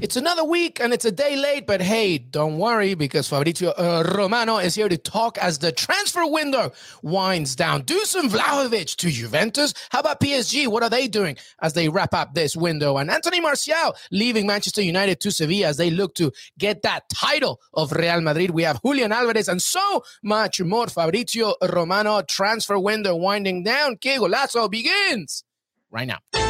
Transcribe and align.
It's 0.00 0.16
another 0.16 0.44
week 0.44 0.80
and 0.80 0.94
it's 0.94 1.04
a 1.04 1.12
day 1.12 1.36
late, 1.36 1.66
but 1.66 1.82
hey, 1.82 2.16
don't 2.16 2.56
worry 2.56 2.94
because 2.94 3.28
Fabrizio 3.28 3.72
uh, 3.72 4.02
Romano 4.16 4.56
is 4.56 4.74
here 4.74 4.88
to 4.88 4.96
talk 4.96 5.36
as 5.36 5.58
the 5.58 5.72
transfer 5.72 6.26
window 6.26 6.72
winds 7.02 7.54
down. 7.54 7.82
Dusan 7.82 8.30
Vlahovic 8.30 8.96
to 8.96 9.10
Juventus. 9.10 9.74
How 9.90 10.00
about 10.00 10.18
PSG? 10.18 10.68
What 10.68 10.82
are 10.82 10.88
they 10.88 11.06
doing 11.06 11.36
as 11.60 11.74
they 11.74 11.90
wrap 11.90 12.14
up 12.14 12.32
this 12.32 12.56
window? 12.56 12.96
And 12.96 13.10
Anthony 13.10 13.40
Martial 13.42 13.94
leaving 14.10 14.46
Manchester 14.46 14.80
United 14.80 15.20
to 15.20 15.30
Sevilla 15.30 15.66
as 15.66 15.76
they 15.76 15.90
look 15.90 16.14
to 16.14 16.32
get 16.56 16.80
that 16.80 17.06
title 17.10 17.60
of 17.74 17.92
Real 17.92 18.22
Madrid. 18.22 18.52
We 18.52 18.62
have 18.62 18.80
Julian 18.82 19.12
Alvarez 19.12 19.48
and 19.48 19.60
so 19.60 20.02
much 20.22 20.62
more. 20.62 20.86
Fabrizio 20.86 21.56
Romano 21.60 22.22
transfer 22.22 22.78
window 22.78 23.14
winding 23.16 23.64
down. 23.64 23.98
Que 23.98 24.16
Golazo 24.16 24.70
begins 24.70 25.44
right 25.90 26.08
now. 26.08 26.49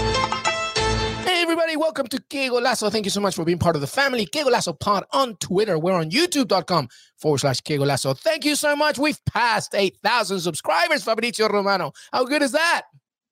Everybody, 1.50 1.76
welcome 1.76 2.06
to 2.06 2.22
Que 2.30 2.48
Golazo. 2.48 2.92
Thank 2.92 3.06
you 3.06 3.10
so 3.10 3.20
much 3.20 3.34
for 3.34 3.44
being 3.44 3.58
part 3.58 3.74
of 3.74 3.80
the 3.80 3.88
family. 3.88 4.24
Que 4.24 4.44
Golazo 4.44 4.78
Pod 4.78 5.02
on 5.10 5.34
Twitter. 5.38 5.80
We're 5.80 5.94
on 5.94 6.08
youtube.com 6.08 6.88
forward 7.16 7.38
slash 7.38 7.60
Que 7.62 7.76
Golazo. 7.76 8.16
Thank 8.16 8.44
you 8.44 8.54
so 8.54 8.76
much. 8.76 9.00
We've 9.00 9.18
passed 9.24 9.74
8,000 9.74 10.38
subscribers, 10.38 11.02
Fabrizio 11.02 11.48
Romano. 11.48 11.90
How 12.12 12.24
good 12.24 12.42
is 12.42 12.52
that? 12.52 12.82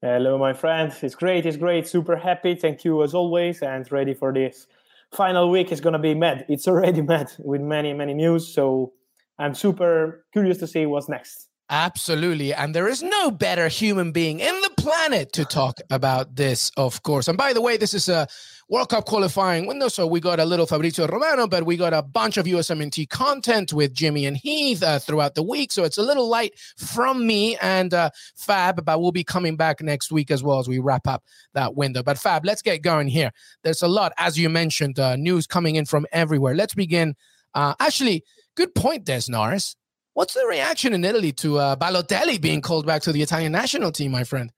Hello, 0.03 0.37
my 0.37 0.53
friend. 0.53 0.93
It's 1.01 1.15
great. 1.15 1.47
It's 1.47 1.57
great. 1.57 1.87
Super 1.87 2.17
happy. 2.17 2.57
Thank 2.57 2.85
you 2.85 3.05
as 3.05 3.15
always. 3.15 3.63
And 3.63 3.91
ready 3.93 4.15
for 4.15 4.33
this 4.33 4.67
final 5.13 5.49
week. 5.49 5.71
It's 5.71 5.81
going 5.81 5.93
to 5.93 6.01
be 6.01 6.15
mad. 6.15 6.45
It's 6.49 6.67
already 6.67 7.03
mad 7.13 7.31
with 7.39 7.61
many, 7.61 7.95
many 7.95 8.15
news. 8.15 8.53
So 8.53 8.95
I'm 9.39 9.55
super 9.55 10.25
curious 10.33 10.59
to 10.59 10.67
see 10.67 10.87
what's 10.87 11.09
next. 11.09 11.47
Absolutely. 11.71 12.53
And 12.55 12.75
there 12.75 12.89
is 12.89 13.03
no 13.03 13.31
better 13.31 13.69
human 13.69 14.11
being 14.11 14.41
in 14.41 14.61
the 14.63 14.71
planet 14.89 15.31
to 15.35 15.45
talk 15.45 15.81
about 15.91 16.35
this, 16.35 16.73
of 16.79 17.03
course. 17.03 17.29
And 17.29 17.37
by 17.37 17.53
the 17.53 17.61
way, 17.61 17.77
this 17.77 17.93
is 17.93 18.09
a 18.09 18.27
World 18.71 18.89
Cup 18.89 19.05
qualifying 19.05 19.67
window. 19.67 19.89
So 19.89 20.07
we 20.07 20.19
got 20.19 20.41
a 20.41 20.47
little 20.47 20.65
Fabrizio 20.65 21.07
Romano, 21.07 21.47
but 21.47 21.67
we 21.67 21.77
got 21.77 21.93
a 21.93 22.01
bunch 22.01 22.39
of 22.39 22.47
USMNT 22.47 23.11
content 23.11 23.75
with 23.75 23.93
Jimmy 23.93 24.25
and 24.25 24.35
Heath 24.35 24.83
uh, 24.83 24.99
throughout 24.99 25.35
the 25.35 25.43
week. 25.43 25.73
So 25.73 25.85
it's 25.85 25.99
a 25.99 26.03
little 26.03 26.27
light 26.27 26.59
from 26.79 27.27
me 27.27 27.59
and 27.59 27.93
uh, 27.93 28.09
Fab, 28.35 28.83
but 28.83 28.99
we'll 28.99 29.13
be 29.13 29.25
coming 29.25 29.57
back 29.57 29.83
next 29.83 30.11
week 30.11 30.31
as 30.31 30.43
well 30.43 30.59
as 30.59 30.69
we 30.69 30.79
wrap 30.79 31.07
up 31.07 31.23
that 31.53 31.75
window. 31.75 32.03
But 32.03 32.17
Fab, 32.17 32.47
let's 32.47 32.63
get 32.63 32.81
going 32.81 33.09
here. 33.09 33.31
There's 33.63 33.83
a 33.83 33.89
lot, 33.89 34.15
as 34.17 34.39
you 34.39 34.49
mentioned, 34.49 34.99
uh, 34.99 35.17
news 35.17 35.47
coming 35.47 35.77
in 35.77 35.85
from 35.85 36.07
everywhere. 36.13 36.55
Let's 36.55 36.75
begin. 36.75 37.15
Uh, 37.53 37.75
actually, 37.79 38.25
good 38.55 38.75
point, 38.75 39.05
Des 39.05 39.23
Norris. 39.29 39.77
What's 40.15 40.33
the 40.33 40.47
reaction 40.49 40.95
in 40.95 41.05
Italy 41.05 41.33
to 41.33 41.59
uh, 41.59 41.77
Balotelli 41.77 42.41
being 42.41 42.63
called 42.63 42.87
back 42.87 43.03
to 43.03 43.13
the 43.13 43.21
Italian 43.21 43.53
national 43.53 43.93
team, 43.93 44.13
my 44.13 44.25
friend? 44.25 44.51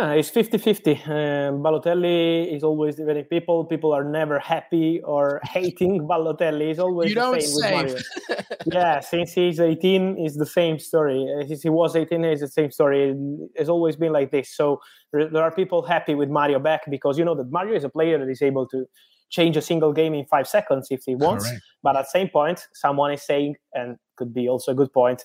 Uh, 0.00 0.14
it's 0.14 0.30
50 0.30 0.56
50. 0.56 0.92
Um, 0.92 1.62
Balotelli 1.62 2.56
is 2.56 2.64
always 2.64 2.96
dividing 2.96 3.24
people. 3.24 3.66
People 3.66 3.92
are 3.92 4.02
never 4.02 4.38
happy 4.38 5.02
or 5.02 5.42
hating 5.44 6.00
Balotelli. 6.08 6.70
It's 6.70 6.78
always 6.78 7.10
you 7.10 7.16
the 7.16 7.20
don't 7.20 7.42
same 7.42 7.50
say. 7.50 7.84
with 7.84 8.04
Mario. 8.28 8.44
yeah, 8.72 9.00
since 9.00 9.34
he's 9.34 9.60
18, 9.60 10.16
it's 10.18 10.38
the 10.38 10.46
same 10.46 10.78
story. 10.78 11.26
Uh, 11.28 11.46
Since 11.46 11.62
he 11.64 11.68
was 11.68 11.96
18, 11.96 12.24
it's 12.24 12.40
the 12.40 12.48
same 12.48 12.70
story. 12.70 13.14
It's 13.54 13.68
always 13.68 13.96
been 13.96 14.12
like 14.12 14.30
this. 14.30 14.56
So 14.56 14.80
there 15.12 15.42
are 15.42 15.52
people 15.52 15.82
happy 15.82 16.14
with 16.14 16.30
Mario 16.30 16.58
back 16.58 16.82
because 16.88 17.18
you 17.18 17.24
know 17.26 17.34
that 17.34 17.50
Mario 17.50 17.74
is 17.76 17.84
a 17.84 17.90
player 17.90 18.18
that 18.18 18.30
is 18.30 18.40
able 18.40 18.66
to 18.68 18.86
change 19.28 19.56
a 19.58 19.62
single 19.62 19.92
game 19.92 20.14
in 20.14 20.24
five 20.26 20.48
seconds 20.48 20.88
if 20.90 21.02
he 21.04 21.14
wants. 21.14 21.46
Correct. 21.46 21.62
But 21.82 21.96
at 21.96 22.02
the 22.02 22.10
same 22.18 22.28
point, 22.30 22.66
someone 22.72 23.12
is 23.12 23.22
saying, 23.26 23.56
and 23.74 23.96
could 24.16 24.32
be 24.32 24.48
also 24.48 24.72
a 24.72 24.74
good 24.74 24.92
point, 24.94 25.24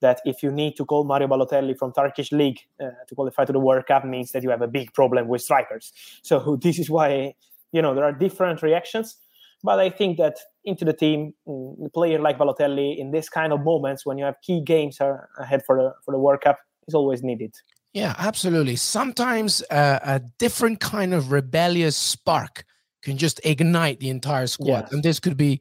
that 0.00 0.20
if 0.24 0.42
you 0.42 0.50
need 0.50 0.76
to 0.76 0.84
call 0.84 1.04
Mario 1.04 1.28
Balotelli 1.28 1.76
from 1.76 1.92
Turkish 1.92 2.32
league 2.32 2.58
uh, 2.82 2.90
to 3.08 3.14
qualify 3.14 3.44
to 3.44 3.52
the 3.52 3.60
World 3.60 3.86
Cup 3.86 4.04
means 4.04 4.32
that 4.32 4.42
you 4.42 4.50
have 4.50 4.62
a 4.62 4.68
big 4.68 4.92
problem 4.92 5.28
with 5.28 5.42
strikers. 5.42 5.92
So 6.22 6.56
this 6.62 6.78
is 6.78 6.90
why 6.90 7.34
you 7.72 7.82
know 7.82 7.94
there 7.94 8.04
are 8.04 8.12
different 8.12 8.62
reactions. 8.62 9.16
But 9.62 9.80
I 9.80 9.88
think 9.88 10.18
that 10.18 10.36
into 10.64 10.84
the 10.84 10.92
team, 10.92 11.32
mm, 11.48 11.86
a 11.86 11.88
player 11.88 12.20
like 12.20 12.36
Balotelli 12.38 12.98
in 12.98 13.12
this 13.12 13.30
kind 13.30 13.50
of 13.52 13.60
moments 13.60 14.04
when 14.04 14.18
you 14.18 14.24
have 14.26 14.34
key 14.42 14.60
games 14.60 15.00
are 15.00 15.28
ahead 15.38 15.62
for 15.64 15.76
the 15.76 15.92
for 16.04 16.12
the 16.12 16.18
World 16.18 16.40
Cup 16.42 16.58
is 16.86 16.94
always 16.94 17.22
needed. 17.22 17.54
Yeah, 17.94 18.14
absolutely. 18.18 18.76
Sometimes 18.76 19.62
uh, 19.70 20.00
a 20.02 20.20
different 20.38 20.80
kind 20.80 21.14
of 21.14 21.30
rebellious 21.30 21.96
spark 21.96 22.64
can 23.02 23.16
just 23.16 23.40
ignite 23.44 24.00
the 24.00 24.10
entire 24.10 24.48
squad. 24.48 24.84
Yes. 24.84 24.92
And 24.92 25.02
this 25.02 25.20
could 25.20 25.36
be 25.36 25.60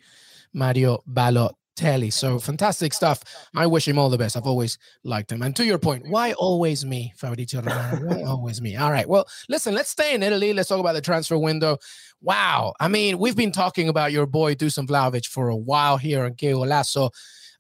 Mario 0.51 1.03
Balotelli. 1.07 1.53
So 1.75 2.39
fantastic 2.39 2.94
stuff. 2.94 3.22
I 3.56 3.67
wish 3.67 3.88
him 3.88 3.97
all 3.97 4.09
the 4.09 4.17
best. 4.17 4.38
I've 4.38 4.45
always 4.45 4.78
liked 5.03 5.31
him. 5.31 5.41
And 5.41 5.56
to 5.56 5.66
your 5.66 5.79
point, 5.79 6.07
why 6.07 6.34
always 6.34 6.85
me, 6.85 7.13
Fabrizio 7.17 7.61
Romano? 7.61 8.06
Why 8.06 8.23
always 8.28 8.61
me? 8.61 8.75
All 8.75 8.91
right. 8.91 9.07
Well, 9.09 9.28
listen, 9.50 9.73
let's 9.73 9.89
stay 9.89 10.13
in 10.13 10.23
Italy. 10.23 10.53
Let's 10.53 10.69
talk 10.69 10.79
about 10.79 10.94
the 10.94 11.01
transfer 11.01 11.38
window. 11.38 11.79
Wow. 12.22 12.73
I 12.79 12.88
mean, 12.88 13.17
we've 13.17 13.35
been 13.35 13.51
talking 13.51 13.89
about 13.89 14.12
your 14.12 14.25
boy 14.25 14.56
Dusan 14.56 14.88
Vlahovic 14.88 15.25
for 15.28 15.50
a 15.50 15.56
while 15.56 15.97
here 15.97 16.25
in 16.25 16.35
Que 16.35 16.53
Golazo. 16.53 17.09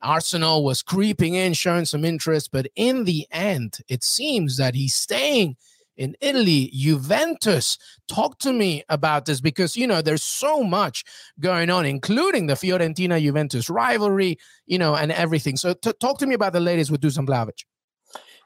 Arsenal 0.01 0.63
was 0.63 0.81
creeping 0.81 1.33
in, 1.33 1.53
showing 1.53 1.85
some 1.85 2.05
interest, 2.05 2.49
but 2.51 2.67
in 2.75 3.05
the 3.05 3.25
end, 3.31 3.79
it 3.87 4.03
seems 4.03 4.57
that 4.57 4.75
he's 4.75 4.93
staying 4.93 5.55
in 5.97 6.15
Italy, 6.21 6.71
Juventus. 6.73 7.77
Talk 8.07 8.39
to 8.39 8.53
me 8.53 8.83
about 8.89 9.25
this 9.25 9.41
because 9.41 9.75
you 9.75 9.87
know 9.87 10.01
there's 10.01 10.23
so 10.23 10.63
much 10.63 11.03
going 11.39 11.69
on, 11.69 11.85
including 11.85 12.47
the 12.47 12.53
Fiorentina 12.53 13.21
Juventus 13.21 13.69
rivalry, 13.69 14.37
you 14.65 14.77
know, 14.77 14.95
and 14.95 15.11
everything. 15.11 15.57
So 15.57 15.73
t- 15.73 15.93
talk 15.99 16.17
to 16.19 16.27
me 16.27 16.35
about 16.35 16.53
the 16.53 16.59
latest 16.59 16.91
with 16.91 17.01
Dusan 17.01 17.27
Vlahovic. 17.27 17.63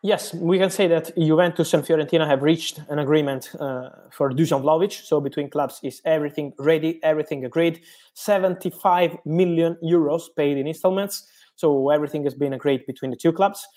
Yes, 0.03 0.31
we 0.33 0.59
can 0.59 0.69
say 0.69 0.87
that 0.87 1.15
Juventus 1.17 1.73
and 1.73 1.83
Fiorentina 1.83 2.27
have 2.27 2.43
reached 2.43 2.79
an 2.89 2.99
agreement 2.99 3.49
uh, 3.59 3.89
for 4.11 4.29
Dusan 4.29 4.61
Vlahovic. 4.61 4.93
So 4.93 5.19
between 5.19 5.49
clubs 5.49 5.79
is 5.81 6.01
everything 6.05 6.53
ready, 6.59 6.99
everything 7.03 7.45
agreed. 7.45 7.81
75 8.13 9.17
million 9.25 9.75
euros 9.83 10.27
paid 10.35 10.57
in 10.57 10.67
installments. 10.67 11.27
So 11.55 11.89
everything 11.89 12.23
has 12.25 12.35
been 12.35 12.53
agreed 12.53 12.85
between 12.85 13.09
the 13.09 13.17
two 13.17 13.33
clubs. 13.33 13.67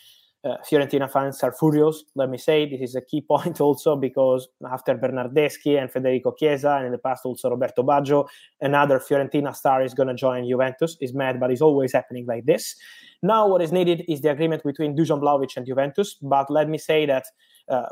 Uh, 0.42 0.56
Fiorentina 0.68 1.10
fans 1.10 1.42
are 1.42 1.52
furious. 1.52 2.04
Let 2.14 2.30
me 2.30 2.38
say 2.38 2.68
this 2.68 2.80
is 2.80 2.94
a 2.94 3.02
key 3.02 3.20
point 3.28 3.60
also 3.60 3.94
because 3.94 4.48
after 4.70 4.94
Bernardeschi 4.94 5.80
and 5.80 5.90
Federico 5.90 6.32
Chiesa, 6.32 6.76
and 6.76 6.86
in 6.86 6.92
the 6.92 6.98
past 6.98 7.26
also 7.26 7.50
Roberto 7.50 7.82
Baggio, 7.82 8.26
another 8.60 8.98
Fiorentina 8.98 9.54
star 9.54 9.82
is 9.82 9.92
going 9.92 10.08
to 10.08 10.14
join 10.14 10.48
Juventus. 10.48 10.96
Is 11.00 11.12
mad, 11.12 11.38
but 11.38 11.50
it's 11.50 11.60
always 11.60 11.92
happening 11.92 12.26
like 12.26 12.46
this. 12.46 12.76
Now, 13.22 13.46
what 13.48 13.60
is 13.60 13.70
needed 13.70 14.04
is 14.08 14.22
the 14.22 14.30
agreement 14.30 14.62
between 14.62 14.96
Dusan 14.96 15.20
Vlahovic 15.20 15.56
and 15.56 15.66
Juventus. 15.66 16.14
But 16.22 16.50
let 16.50 16.70
me 16.70 16.78
say 16.78 17.04
that 17.04 17.26
uh, 17.68 17.86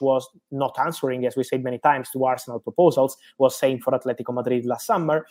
was 0.00 0.28
not 0.50 0.76
answering, 0.84 1.24
as 1.24 1.36
we 1.36 1.44
said 1.44 1.62
many 1.62 1.78
times, 1.78 2.10
to 2.10 2.24
Arsenal 2.24 2.58
proposals. 2.58 3.16
Was 3.38 3.56
saying 3.56 3.80
for 3.80 3.92
Atletico 3.92 4.34
Madrid 4.34 4.66
last 4.66 4.86
summer. 4.86 5.26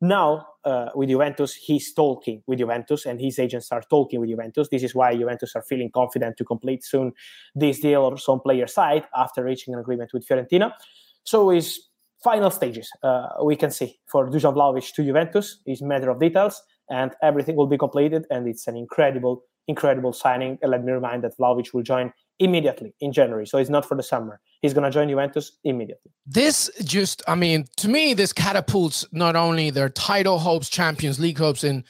Now, 0.00 0.46
uh, 0.64 0.90
with 0.94 1.08
Juventus, 1.08 1.54
he's 1.54 1.92
talking 1.92 2.42
with 2.46 2.60
Juventus, 2.60 3.04
and 3.04 3.20
his 3.20 3.38
agents 3.38 3.72
are 3.72 3.82
talking 3.90 4.20
with 4.20 4.30
Juventus. 4.30 4.68
This 4.70 4.84
is 4.84 4.94
why 4.94 5.16
Juventus 5.16 5.56
are 5.56 5.62
feeling 5.62 5.90
confident 5.92 6.36
to 6.36 6.44
complete 6.44 6.84
soon 6.84 7.12
this 7.54 7.80
deal 7.80 8.02
also 8.02 8.16
some 8.16 8.40
player 8.40 8.66
side 8.66 9.04
after 9.16 9.42
reaching 9.42 9.74
an 9.74 9.80
agreement 9.80 10.12
with 10.12 10.26
Fiorentina. 10.26 10.72
So, 11.24 11.50
is 11.50 11.88
final 12.22 12.50
stages 12.50 12.90
uh, 13.02 13.28
we 13.44 13.56
can 13.56 13.70
see 13.70 13.98
for 14.06 14.28
Dusan 14.28 14.54
Vlahovic 14.54 14.92
to 14.94 15.04
Juventus 15.04 15.60
is 15.66 15.82
matter 15.82 16.10
of 16.10 16.20
details, 16.20 16.62
and 16.90 17.12
everything 17.22 17.56
will 17.56 17.66
be 17.66 17.78
completed. 17.78 18.24
And 18.30 18.46
it's 18.46 18.68
an 18.68 18.76
incredible, 18.76 19.42
incredible 19.66 20.12
signing. 20.12 20.58
And 20.62 20.70
let 20.70 20.84
me 20.84 20.92
remind 20.92 21.24
that 21.24 21.36
Vlahovic 21.38 21.74
will 21.74 21.82
join 21.82 22.12
immediately 22.38 22.94
in 23.00 23.12
January. 23.12 23.46
So 23.46 23.58
it's 23.58 23.70
not 23.70 23.86
for 23.86 23.96
the 23.96 24.02
summer. 24.02 24.40
He's 24.62 24.74
going 24.74 24.84
to 24.84 24.90
join 24.90 25.08
Juventus 25.08 25.52
immediately. 25.64 26.12
This 26.26 26.70
just, 26.84 27.22
I 27.28 27.34
mean, 27.34 27.66
to 27.78 27.88
me, 27.88 28.14
this 28.14 28.32
catapults 28.32 29.06
not 29.12 29.36
only 29.36 29.70
their 29.70 29.88
title 29.88 30.38
hopes, 30.38 30.68
Champions 30.68 31.18
League 31.18 31.38
hopes 31.38 31.64
in 31.64 31.84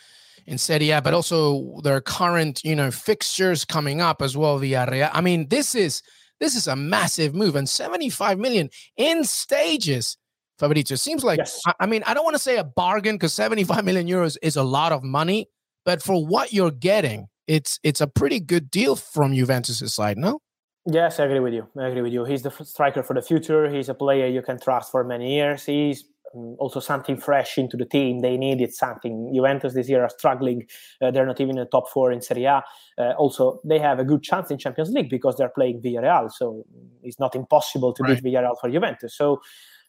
in 0.47 0.57
Serie 0.57 0.91
A, 0.91 1.03
but 1.03 1.13
also 1.13 1.79
their 1.83 2.01
current, 2.01 2.65
you 2.65 2.75
know, 2.75 2.91
fixtures 2.91 3.67
coming 3.67 4.01
up 4.01 4.23
as 4.23 4.35
well. 4.35 4.59
Villarreal. 4.59 5.11
I 5.13 5.21
mean, 5.21 5.49
this 5.49 5.75
is 5.75 6.03
this 6.41 6.55
is 6.55 6.67
a 6.67 6.75
massive 6.75 7.35
move, 7.35 7.55
and 7.55 7.69
75 7.69 8.39
million 8.39 8.71
in 8.97 9.25
stages. 9.25 10.17
Fabrizio 10.59 10.97
seems 10.97 11.23
like. 11.23 11.39
Yes. 11.39 11.61
I, 11.67 11.75
I 11.81 11.87
mean, 11.87 12.03
I 12.07 12.15
don't 12.15 12.25
want 12.25 12.35
to 12.35 12.43
say 12.43 12.57
a 12.57 12.65
bargain 12.65 13.17
because 13.17 13.35
75 13.35 13.85
million 13.85 14.09
euros 14.09 14.39
is 14.41 14.57
a 14.57 14.63
lot 14.63 14.93
of 14.93 15.03
money, 15.05 15.51
but 15.85 16.03
for 16.03 16.27
what 16.27 16.53
you're 16.53 16.71
getting, 16.71 17.29
it's 17.49 17.81
it's 17.83 18.01
a 18.01 18.07
pretty 18.07 18.39
good 18.39 18.71
deal 18.71 18.95
from 18.95 19.35
Juventus' 19.35 19.95
side, 19.95 20.19
no? 20.19 20.41
Yes, 20.87 21.19
I 21.19 21.25
agree 21.25 21.41
with 21.41 21.55
you. 21.55 21.67
I 21.79 21.89
agree 21.89 22.03
with 22.03 22.13
you. 22.13 22.25
He's 22.25 22.43
the 22.43 22.51
striker 22.51 23.03
for 23.03 23.15
the 23.15 23.23
future. 23.23 23.69
He's 23.69 23.89
a 23.89 23.95
player 23.95 24.27
you 24.27 24.43
can 24.43 24.61
trust 24.61 24.91
for 24.91 25.05
many 25.05 25.35
years. 25.35 25.65
He's 25.65 26.05
um, 26.35 26.57
also 26.59 26.81
something 26.81 27.17
fresh 27.17 27.59
into 27.59 27.77
the 27.77 27.85
team. 27.85 28.21
They 28.21 28.37
needed 28.37 28.73
something. 28.73 29.33
Juventus 29.35 29.75
this 29.75 29.89
year 29.89 30.03
are 30.03 30.09
struggling. 30.09 30.67
Uh, 31.03 31.11
they're 31.11 31.27
not 31.27 31.41
even 31.41 31.59
in 31.59 31.65
the 31.65 31.71
top 31.71 31.91
four 31.91 32.13
in 32.13 32.23
Serie 32.23 32.45
A. 32.45 32.63
Uh, 32.97 33.13
also, 33.19 33.61
they 33.65 33.79
have 33.79 33.99
a 33.99 34.05
good 34.05 34.23
chance 34.23 34.51
in 34.51 34.57
Champions 34.59 34.91
League 34.91 35.11
because 35.11 35.37
they're 35.37 35.51
playing 35.51 35.83
Villarreal. 35.83 36.31
So 36.31 36.65
it's 37.03 37.19
not 37.19 37.35
impossible 37.35 37.93
to 37.95 38.03
right. 38.03 38.23
beat 38.23 38.33
Villarreal 38.33 38.57
for 38.59 38.71
Juventus. 38.71 39.15
So 39.17 39.41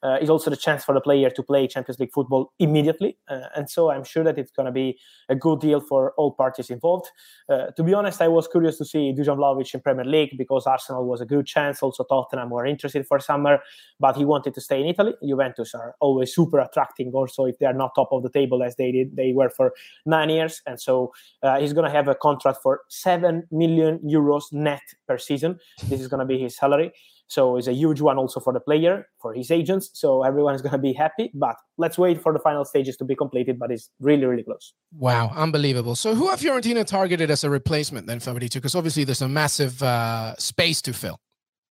uh, 0.04 0.18
is 0.22 0.30
also 0.30 0.50
the 0.50 0.58
chance 0.58 0.84
for 0.84 0.94
the 0.94 1.02
player 1.02 1.30
to 1.30 1.44
play 1.44 1.68
Champions 1.68 2.00
League 2.00 2.12
football 2.14 2.54
immediately. 2.60 3.18
Uh, 3.28 3.42
and 3.56 3.70
so 3.70 3.92
I'm 3.92 4.04
sure 4.04 4.24
that 4.24 4.38
it's 4.38 4.52
going 4.52 4.66
to 4.66 4.72
be 4.72 4.98
a 5.28 5.36
good 5.36 5.60
deal 5.60 5.82
for 5.82 6.14
all 6.18 6.32
parties 6.32 6.70
involved. 6.70 7.08
Uh, 7.50 7.68
to 7.76 7.84
be 7.84 7.94
honest, 7.94 8.22
I 8.22 8.28
was 8.28 8.48
curious 8.48 8.78
to 8.78 8.86
see 8.86 9.14
Dusan 9.14 9.38
Vlahovic 9.38 9.74
in 9.74 9.82
Premier 9.82 10.06
League 10.06 10.38
because 10.38 10.66
Arsenal 10.66 11.06
was 11.06 11.22
a 11.22 11.26
good 11.26 11.46
chance. 11.46 11.82
Also, 11.82 12.04
Tottenham 12.04 12.50
were 12.50 12.66
interested 12.66 13.06
for 13.08 13.20
summer, 13.20 13.60
but 14.00 14.16
he 14.16 14.26
wanted 14.26 14.54
to 14.54 14.62
stay 14.62 14.82
in 14.82 14.88
Italy. 14.88 15.14
Juventus 15.26 15.76
are 15.76 15.96
always 16.00 16.34
super 16.34 16.60
attracting, 16.60 17.12
also 17.14 17.46
if 17.46 17.58
they 17.60 17.66
are 17.66 17.74
not 17.74 17.92
top 17.96 18.10
of 18.12 18.24
the 18.24 18.30
table 18.30 18.64
as 18.64 18.76
they 18.76 18.92
did, 18.92 19.16
they 19.16 19.34
were 19.34 19.50
for 19.50 19.74
nine 20.06 20.30
years. 20.30 20.62
And 20.66 20.80
so 20.80 21.12
uh, 21.44 21.60
he's 21.60 21.74
going 21.74 21.86
to 21.86 21.96
have 21.96 22.08
a 22.08 22.16
contract 22.16 22.60
for 22.62 22.82
seven 22.90 23.44
million 23.52 24.00
euros 24.00 24.52
net 24.52 24.82
per 25.08 25.18
season. 25.18 25.60
This 25.88 26.02
is 26.02 26.08
going 26.08 26.20
to 26.20 26.26
be 26.26 26.40
his 26.40 26.56
salary. 26.56 26.92
So 27.30 27.58
it's 27.58 27.68
a 27.68 27.74
huge 27.74 28.02
one 28.02 28.18
also 28.18 28.40
for 28.40 28.52
the 28.52 28.60
player, 28.60 29.08
for 29.22 29.34
his 29.34 29.52
agents. 29.52 29.92
So 29.94 30.24
everyone 30.24 30.56
is 30.56 30.62
going 30.66 30.74
to 30.74 30.78
be 30.78 30.94
happy. 30.94 31.32
But 31.34 31.56
let's 31.78 31.98
wait 31.98 32.22
for 32.22 32.34
the 32.34 32.40
final 32.40 32.66
stages 32.66 32.98
to 32.98 33.06
be 33.06 33.16
completed. 33.16 33.58
But 33.58 33.72
it's 33.72 33.90
really, 34.00 34.26
really 34.26 34.44
close. 34.44 34.74
Wow, 34.92 35.32
unbelievable. 35.36 35.96
So 35.96 36.16
who 36.16 36.28
have 36.30 36.40
Fiorentina 36.40 36.86
targeted 36.86 37.32
as 37.32 37.44
a 37.44 37.50
replacement 37.50 38.08
then, 38.08 38.20
Fabrizio? 38.20 38.60
Because 38.60 38.76
obviously 38.76 39.04
there's 39.04 39.22
a 39.22 39.30
massive 39.30 39.82
uh, 39.82 40.36
space 40.38 40.82
to 40.82 40.94
fill 40.94 41.20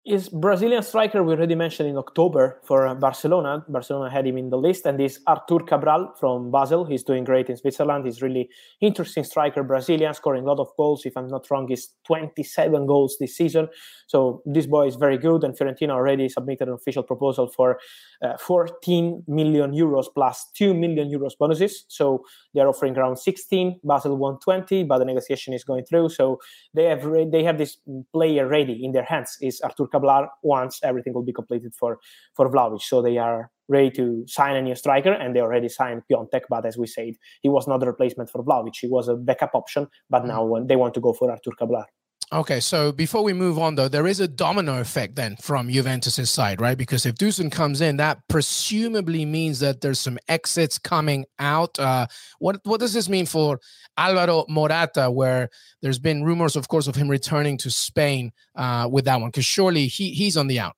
is 0.08 0.30
Brazilian 0.30 0.82
striker 0.82 1.22
we 1.22 1.34
already 1.34 1.54
mentioned 1.54 1.86
in 1.86 1.98
October 1.98 2.60
for 2.64 2.94
Barcelona. 2.94 3.62
Barcelona 3.68 4.10
had 4.10 4.26
him 4.26 4.38
in 4.38 4.48
the 4.48 4.56
list, 4.56 4.86
and 4.86 4.98
this 4.98 5.20
Arthur 5.26 5.58
Cabral 5.58 6.14
from 6.18 6.50
Basel. 6.50 6.86
He's 6.86 7.02
doing 7.02 7.24
great 7.24 7.50
in 7.50 7.58
Switzerland. 7.58 8.06
He's 8.06 8.22
really 8.22 8.48
interesting 8.80 9.22
striker, 9.22 9.62
Brazilian, 9.62 10.14
scoring 10.14 10.44
a 10.44 10.46
lot 10.46 10.60
of 10.60 10.68
goals. 10.78 11.04
If 11.04 11.14
I'm 11.16 11.28
not 11.28 11.50
wrong, 11.50 11.68
he's 11.68 11.90
27 12.06 12.86
goals 12.86 13.16
this 13.20 13.36
season. 13.36 13.68
So 14.06 14.42
this 14.46 14.66
boy 14.66 14.86
is 14.86 14.96
very 14.96 15.18
good, 15.18 15.44
and 15.44 15.56
Fiorentina 15.56 15.90
already 15.90 16.30
submitted 16.30 16.68
an 16.68 16.74
official 16.74 17.02
proposal 17.02 17.48
for 17.48 17.78
uh, 18.22 18.38
14 18.38 19.24
million 19.28 19.72
euros 19.72 20.06
plus 20.14 20.46
2 20.56 20.72
million 20.72 21.10
euros 21.10 21.32
bonuses. 21.38 21.84
So 21.88 22.24
they're 22.54 22.68
offering 22.68 22.96
around 22.96 23.18
16. 23.18 23.80
Basel 23.84 24.16
120, 24.16 24.84
but 24.84 24.98
the 24.98 25.04
negotiation 25.04 25.52
is 25.52 25.64
going 25.64 25.84
through. 25.84 26.08
So 26.08 26.38
they 26.72 26.84
have 26.84 27.04
re- 27.04 27.28
they 27.30 27.44
have 27.44 27.58
this 27.58 27.76
player 28.14 28.48
ready 28.48 28.82
in 28.82 28.92
their 28.92 29.04
hands. 29.04 29.36
Is 29.42 29.60
Arthur 29.60 29.86
Cabral 29.86 29.97
once 30.42 30.80
everything 30.82 31.12
will 31.14 31.24
be 31.24 31.32
completed 31.32 31.74
for 31.74 31.98
for 32.34 32.50
Vlahovic. 32.50 32.82
So 32.82 33.02
they 33.02 33.18
are 33.18 33.50
ready 33.68 33.90
to 33.90 34.24
sign 34.26 34.56
a 34.56 34.62
new 34.62 34.74
striker, 34.74 35.12
and 35.12 35.34
they 35.34 35.40
already 35.40 35.68
signed 35.68 36.02
Piatek. 36.10 36.42
But 36.48 36.66
as 36.66 36.78
we 36.78 36.86
said, 36.86 37.14
he 37.42 37.48
was 37.48 37.68
not 37.68 37.82
a 37.82 37.86
replacement 37.86 38.30
for 38.30 38.42
Vlahovic. 38.42 38.76
He 38.80 38.88
was 38.88 39.08
a 39.08 39.14
backup 39.14 39.54
option. 39.54 39.88
But 40.10 40.22
mm. 40.22 40.28
now 40.28 40.64
they 40.66 40.76
want 40.76 40.94
to 40.94 41.00
go 41.00 41.12
for 41.12 41.30
Arthur 41.30 41.52
Cabral. 41.58 41.84
Okay, 42.30 42.60
so 42.60 42.92
before 42.92 43.24
we 43.24 43.32
move 43.32 43.58
on, 43.58 43.76
though, 43.76 43.88
there 43.88 44.06
is 44.06 44.20
a 44.20 44.28
domino 44.28 44.80
effect 44.80 45.16
then 45.16 45.36
from 45.36 45.70
Juventus's 45.70 46.28
side, 46.28 46.60
right? 46.60 46.76
Because 46.76 47.06
if 47.06 47.14
Dusan 47.14 47.50
comes 47.50 47.80
in, 47.80 47.96
that 47.96 48.18
presumably 48.28 49.24
means 49.24 49.60
that 49.60 49.80
there's 49.80 49.98
some 49.98 50.18
exits 50.28 50.78
coming 50.78 51.24
out. 51.38 51.78
Uh, 51.78 52.06
what 52.38 52.60
what 52.64 52.80
does 52.80 52.92
this 52.92 53.08
mean 53.08 53.24
for 53.24 53.60
Alvaro 53.96 54.44
Morata, 54.46 55.10
where 55.10 55.48
there's 55.80 55.98
been 55.98 56.22
rumors, 56.22 56.54
of 56.54 56.68
course, 56.68 56.86
of 56.86 56.96
him 56.96 57.08
returning 57.08 57.56
to 57.58 57.70
Spain 57.70 58.32
uh, 58.54 58.86
with 58.92 59.06
that 59.06 59.22
one? 59.22 59.30
Because 59.30 59.46
surely 59.46 59.86
he 59.86 60.10
he's 60.10 60.36
on 60.36 60.48
the 60.48 60.60
out. 60.60 60.76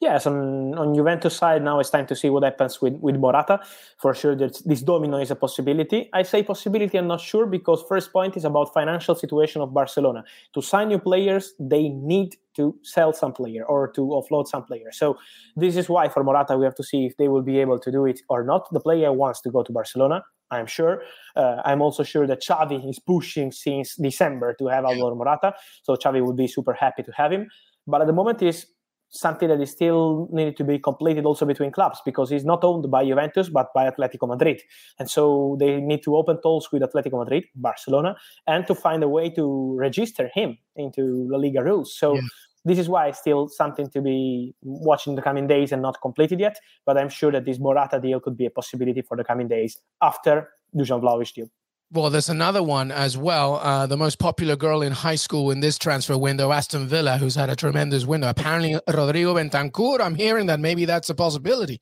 Yes, 0.00 0.26
on, 0.26 0.74
on 0.78 0.94
Juventus 0.94 1.36
side 1.36 1.62
now 1.62 1.80
it's 1.80 1.90
time 1.90 2.06
to 2.06 2.16
see 2.16 2.30
what 2.30 2.44
happens 2.44 2.80
with, 2.80 2.94
with 3.00 3.16
Morata. 3.16 3.60
For 3.98 4.14
sure, 4.14 4.36
this 4.36 4.82
domino 4.82 5.18
is 5.18 5.30
a 5.30 5.36
possibility. 5.36 6.08
I 6.12 6.22
say 6.22 6.42
possibility, 6.42 6.98
I'm 6.98 7.08
not 7.08 7.20
sure 7.20 7.46
because 7.46 7.82
first 7.88 8.12
point 8.12 8.36
is 8.36 8.44
about 8.44 8.72
financial 8.72 9.14
situation 9.14 9.60
of 9.60 9.74
Barcelona. 9.74 10.24
To 10.54 10.62
sign 10.62 10.88
new 10.88 10.98
players, 10.98 11.54
they 11.58 11.88
need 11.88 12.36
to 12.56 12.76
sell 12.82 13.12
some 13.12 13.32
player 13.32 13.64
or 13.64 13.88
to 13.92 14.00
offload 14.00 14.48
some 14.48 14.64
player. 14.64 14.90
So 14.92 15.18
this 15.56 15.76
is 15.76 15.88
why 15.88 16.08
for 16.08 16.22
Morata 16.24 16.56
we 16.56 16.64
have 16.64 16.74
to 16.76 16.84
see 16.84 17.06
if 17.06 17.16
they 17.16 17.28
will 17.28 17.42
be 17.42 17.58
able 17.58 17.78
to 17.78 17.90
do 17.90 18.06
it 18.06 18.20
or 18.28 18.44
not. 18.44 18.72
The 18.72 18.80
player 18.80 19.12
wants 19.12 19.40
to 19.42 19.50
go 19.50 19.62
to 19.62 19.72
Barcelona. 19.72 20.24
I'm 20.50 20.66
sure. 20.66 21.02
Uh, 21.36 21.56
I'm 21.64 21.82
also 21.82 22.02
sure 22.02 22.26
that 22.26 22.42
Xavi 22.42 22.88
is 22.88 22.98
pushing 22.98 23.52
since 23.52 23.96
December 23.96 24.54
to 24.54 24.66
have 24.68 24.84
Alvaro 24.84 25.14
Morata. 25.14 25.54
So 25.82 25.94
Xavi 25.94 26.24
would 26.24 26.36
be 26.36 26.46
super 26.46 26.72
happy 26.72 27.02
to 27.02 27.12
have 27.12 27.32
him. 27.32 27.48
But 27.86 28.00
at 28.00 28.06
the 28.06 28.12
moment 28.12 28.42
is 28.42 28.66
something 29.10 29.48
that 29.48 29.60
is 29.60 29.70
still 29.70 30.28
needed 30.30 30.56
to 30.56 30.64
be 30.64 30.78
completed 30.78 31.24
also 31.24 31.46
between 31.46 31.70
clubs 31.70 32.00
because 32.04 32.30
he's 32.30 32.44
not 32.44 32.62
owned 32.62 32.90
by 32.90 33.04
Juventus 33.04 33.48
but 33.48 33.72
by 33.74 33.90
Atletico 33.90 34.28
Madrid. 34.28 34.62
And 34.98 35.08
so 35.08 35.56
they 35.58 35.80
need 35.80 36.02
to 36.04 36.16
open 36.16 36.40
talks 36.40 36.70
with 36.72 36.82
Atletico 36.82 37.18
Madrid, 37.18 37.44
Barcelona, 37.54 38.16
and 38.46 38.66
to 38.66 38.74
find 38.74 39.02
a 39.02 39.08
way 39.08 39.30
to 39.30 39.76
register 39.78 40.30
him 40.34 40.58
into 40.76 41.26
La 41.30 41.38
Liga 41.38 41.62
rules. 41.62 41.96
So 41.96 42.14
yeah. 42.14 42.20
this 42.64 42.78
is 42.78 42.88
why 42.88 43.10
still 43.12 43.48
something 43.48 43.88
to 43.90 44.02
be 44.02 44.54
watching 44.62 45.14
the 45.14 45.22
coming 45.22 45.46
days 45.46 45.72
and 45.72 45.80
not 45.80 46.00
completed 46.00 46.40
yet. 46.40 46.58
But 46.84 46.98
I'm 46.98 47.08
sure 47.08 47.32
that 47.32 47.44
this 47.44 47.58
Morata 47.58 48.00
deal 48.00 48.20
could 48.20 48.36
be 48.36 48.46
a 48.46 48.50
possibility 48.50 49.02
for 49.02 49.16
the 49.16 49.24
coming 49.24 49.48
days 49.48 49.78
after 50.02 50.50
Dusan 50.76 51.00
Vlahovic 51.00 51.32
deal. 51.32 51.48
Well, 51.90 52.10
there's 52.10 52.28
another 52.28 52.62
one 52.62 52.92
as 52.92 53.16
well. 53.16 53.54
Uh, 53.56 53.86
the 53.86 53.96
most 53.96 54.18
popular 54.18 54.56
girl 54.56 54.82
in 54.82 54.92
high 54.92 55.14
school 55.14 55.50
in 55.50 55.60
this 55.60 55.78
transfer 55.78 56.18
window, 56.18 56.52
Aston 56.52 56.86
Villa, 56.86 57.16
who's 57.16 57.34
had 57.34 57.48
a 57.48 57.56
tremendous 57.56 58.04
window. 58.04 58.28
Apparently, 58.28 58.78
Rodrigo 58.86 59.34
Bentancur. 59.34 59.98
I'm 59.98 60.14
hearing 60.14 60.46
that 60.46 60.60
maybe 60.60 60.84
that's 60.84 61.08
a 61.08 61.14
possibility. 61.14 61.80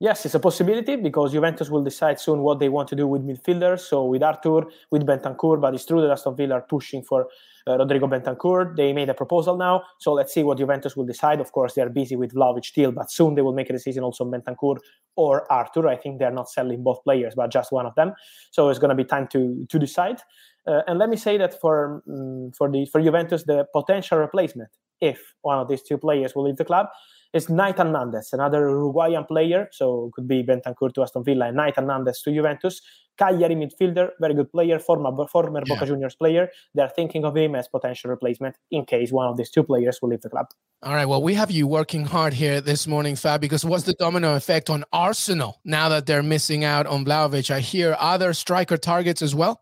Yes, 0.00 0.26
it's 0.26 0.34
a 0.34 0.40
possibility 0.40 0.96
because 0.96 1.32
Juventus 1.32 1.70
will 1.70 1.82
decide 1.82 2.18
soon 2.18 2.40
what 2.40 2.58
they 2.58 2.68
want 2.68 2.88
to 2.88 2.96
do 2.96 3.06
with 3.06 3.22
midfielders. 3.22 3.80
So 3.80 4.04
with 4.04 4.24
Arthur, 4.24 4.66
with 4.90 5.06
Bentancur, 5.06 5.60
but 5.60 5.72
it's 5.72 5.86
true 5.86 6.00
that 6.02 6.10
Aston 6.10 6.36
Villa 6.36 6.56
are 6.56 6.62
pushing 6.62 7.02
for 7.02 7.28
uh, 7.66 7.78
Rodrigo 7.78 8.08
Bentancur. 8.08 8.76
They 8.76 8.92
made 8.92 9.08
a 9.08 9.14
proposal 9.14 9.56
now, 9.56 9.84
so 10.00 10.12
let's 10.12 10.34
see 10.34 10.42
what 10.42 10.58
Juventus 10.58 10.96
will 10.96 11.06
decide. 11.06 11.40
Of 11.40 11.52
course, 11.52 11.74
they 11.74 11.82
are 11.82 11.88
busy 11.88 12.16
with 12.16 12.34
Vlahovic 12.34 12.64
still, 12.64 12.90
but 12.90 13.10
soon 13.10 13.36
they 13.36 13.42
will 13.42 13.54
make 13.54 13.70
a 13.70 13.72
decision 13.72 14.02
also 14.02 14.24
on 14.24 14.32
Bentancur 14.32 14.78
or 15.14 15.50
Arthur. 15.50 15.86
I 15.86 15.96
think 15.96 16.18
they 16.18 16.24
are 16.24 16.32
not 16.32 16.50
selling 16.50 16.82
both 16.82 17.02
players, 17.04 17.34
but 17.36 17.52
just 17.52 17.70
one 17.70 17.86
of 17.86 17.94
them. 17.94 18.14
So 18.50 18.68
it's 18.70 18.80
going 18.80 18.90
to 18.90 18.96
be 18.96 19.04
time 19.04 19.28
to 19.28 19.64
to 19.68 19.78
decide. 19.78 20.20
Uh, 20.66 20.80
and 20.88 20.98
let 20.98 21.08
me 21.08 21.16
say 21.16 21.38
that 21.38 21.60
for 21.60 22.02
um, 22.10 22.50
for 22.58 22.68
the 22.68 22.84
for 22.86 23.00
Juventus, 23.00 23.44
the 23.44 23.66
potential 23.72 24.18
replacement, 24.18 24.70
if 25.00 25.34
one 25.42 25.58
of 25.58 25.68
these 25.68 25.82
two 25.82 25.98
players 25.98 26.34
will 26.34 26.44
leave 26.44 26.56
the 26.56 26.64
club, 26.64 26.88
is 27.34 27.48
Nahitan 27.48 27.90
Nandez, 27.90 28.32
another 28.32 28.68
Uruguayan 28.70 29.24
player. 29.24 29.68
So 29.72 30.10
could 30.14 30.28
be 30.28 30.42
Bentancur 30.42 30.94
to 30.94 31.02
Aston 31.02 31.24
Villa 31.24 31.48
and 31.48 31.58
Nahitan 31.58 31.86
Nandez 31.86 32.22
to 32.22 32.32
Juventus. 32.32 32.80
Cagliari 33.16 33.54
midfielder, 33.54 34.10
very 34.20 34.34
good 34.34 34.50
player, 34.50 34.78
former 34.78 35.26
former 35.28 35.62
yeah. 35.66 35.74
Boca 35.74 35.86
Juniors 35.86 36.14
player. 36.14 36.48
They're 36.74 36.88
thinking 36.88 37.24
of 37.24 37.36
him 37.36 37.54
as 37.54 37.68
potential 37.68 38.10
replacement 38.10 38.56
in 38.70 38.84
case 38.86 39.12
one 39.12 39.28
of 39.28 39.36
these 39.36 39.50
two 39.50 39.62
players 39.62 40.00
will 40.00 40.08
leave 40.08 40.22
the 40.22 40.30
club. 40.30 40.46
All 40.82 40.94
right. 40.94 41.06
Well, 41.06 41.22
we 41.22 41.34
have 41.34 41.50
you 41.50 41.66
working 41.66 42.04
hard 42.04 42.34
here 42.34 42.60
this 42.60 42.86
morning, 42.86 43.16
Fab, 43.16 43.40
because 43.40 43.64
what's 43.64 43.84
the 43.84 43.94
domino 43.94 44.34
effect 44.34 44.70
on 44.70 44.84
Arsenal 44.92 45.60
now 45.64 45.88
that 45.90 46.06
they're 46.06 46.22
missing 46.22 46.64
out 46.64 46.86
on 46.86 47.04
Vlahovic? 47.04 47.50
I 47.50 47.60
hear 47.60 47.96
other 47.98 48.32
striker 48.32 48.76
targets 48.76 49.22
as 49.22 49.34
well. 49.34 49.60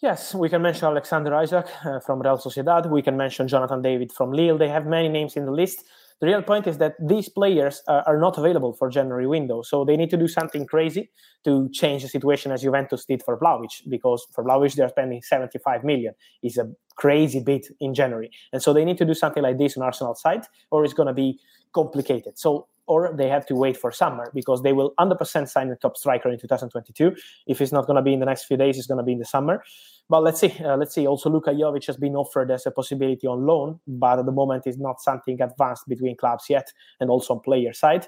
Yes, 0.00 0.32
we 0.32 0.48
can 0.48 0.62
mention 0.62 0.86
Alexander 0.86 1.34
Isak 1.42 1.66
uh, 1.84 1.98
from 1.98 2.22
Real 2.22 2.38
Sociedad. 2.38 2.88
We 2.88 3.02
can 3.02 3.16
mention 3.16 3.48
Jonathan 3.48 3.82
David 3.82 4.12
from 4.12 4.30
Lille. 4.30 4.56
They 4.56 4.68
have 4.68 4.86
many 4.86 5.08
names 5.08 5.36
in 5.36 5.44
the 5.44 5.50
list. 5.50 5.84
The 6.20 6.26
real 6.26 6.42
point 6.42 6.66
is 6.66 6.78
that 6.78 6.94
these 7.00 7.28
players 7.28 7.82
uh, 7.86 8.02
are 8.06 8.18
not 8.18 8.38
available 8.38 8.72
for 8.72 8.90
January 8.90 9.26
window, 9.26 9.62
so 9.62 9.84
they 9.84 9.96
need 9.96 10.10
to 10.10 10.16
do 10.16 10.26
something 10.26 10.66
crazy 10.66 11.10
to 11.44 11.68
change 11.72 12.02
the 12.02 12.08
situation 12.08 12.50
as 12.50 12.62
Juventus 12.62 13.04
did 13.04 13.22
for 13.22 13.38
Vlahovic, 13.38 13.88
because 13.88 14.26
for 14.32 14.42
Vlahovic 14.44 14.74
they're 14.74 14.88
spending 14.88 15.22
75 15.22 15.84
million. 15.84 16.14
It's 16.42 16.58
a 16.58 16.72
crazy 16.96 17.40
bit 17.40 17.68
in 17.78 17.94
January, 17.94 18.30
and 18.52 18.60
so 18.60 18.72
they 18.72 18.84
need 18.84 18.98
to 18.98 19.04
do 19.04 19.14
something 19.14 19.42
like 19.42 19.58
this 19.58 19.76
on 19.76 19.84
Arsenal 19.84 20.16
side, 20.16 20.44
or 20.72 20.84
it's 20.84 20.94
going 20.94 21.06
to 21.06 21.14
be 21.14 21.38
complicated. 21.72 22.38
So 22.38 22.66
or 22.88 23.14
they 23.14 23.28
have 23.28 23.46
to 23.46 23.54
wait 23.54 23.76
for 23.76 23.92
summer 23.92 24.32
because 24.34 24.62
they 24.62 24.72
will 24.72 24.94
100% 24.98 25.48
sign 25.48 25.70
a 25.70 25.76
top 25.76 25.96
striker 25.96 26.30
in 26.30 26.38
2022. 26.38 27.14
If 27.46 27.60
it's 27.60 27.70
not 27.70 27.86
going 27.86 27.96
to 27.96 28.02
be 28.02 28.14
in 28.14 28.20
the 28.20 28.26
next 28.26 28.44
few 28.44 28.56
days, 28.56 28.78
it's 28.78 28.86
going 28.86 28.98
to 28.98 29.04
be 29.04 29.12
in 29.12 29.18
the 29.18 29.26
summer. 29.26 29.62
But 30.08 30.22
let's 30.22 30.40
see. 30.40 30.54
Uh, 30.64 30.76
let's 30.76 30.94
see. 30.94 31.06
Also, 31.06 31.28
Luka 31.28 31.50
Jovic 31.50 31.86
has 31.86 31.96
been 31.96 32.16
offered 32.16 32.50
as 32.50 32.64
a 32.66 32.70
possibility 32.70 33.26
on 33.26 33.44
loan, 33.44 33.78
but 33.86 34.18
at 34.18 34.26
the 34.26 34.32
moment 34.32 34.66
is 34.66 34.78
not 34.78 35.00
something 35.02 35.40
advanced 35.40 35.86
between 35.86 36.16
clubs 36.16 36.44
yet, 36.48 36.72
and 37.00 37.10
also 37.10 37.34
on 37.34 37.40
player 37.40 37.72
side. 37.72 38.06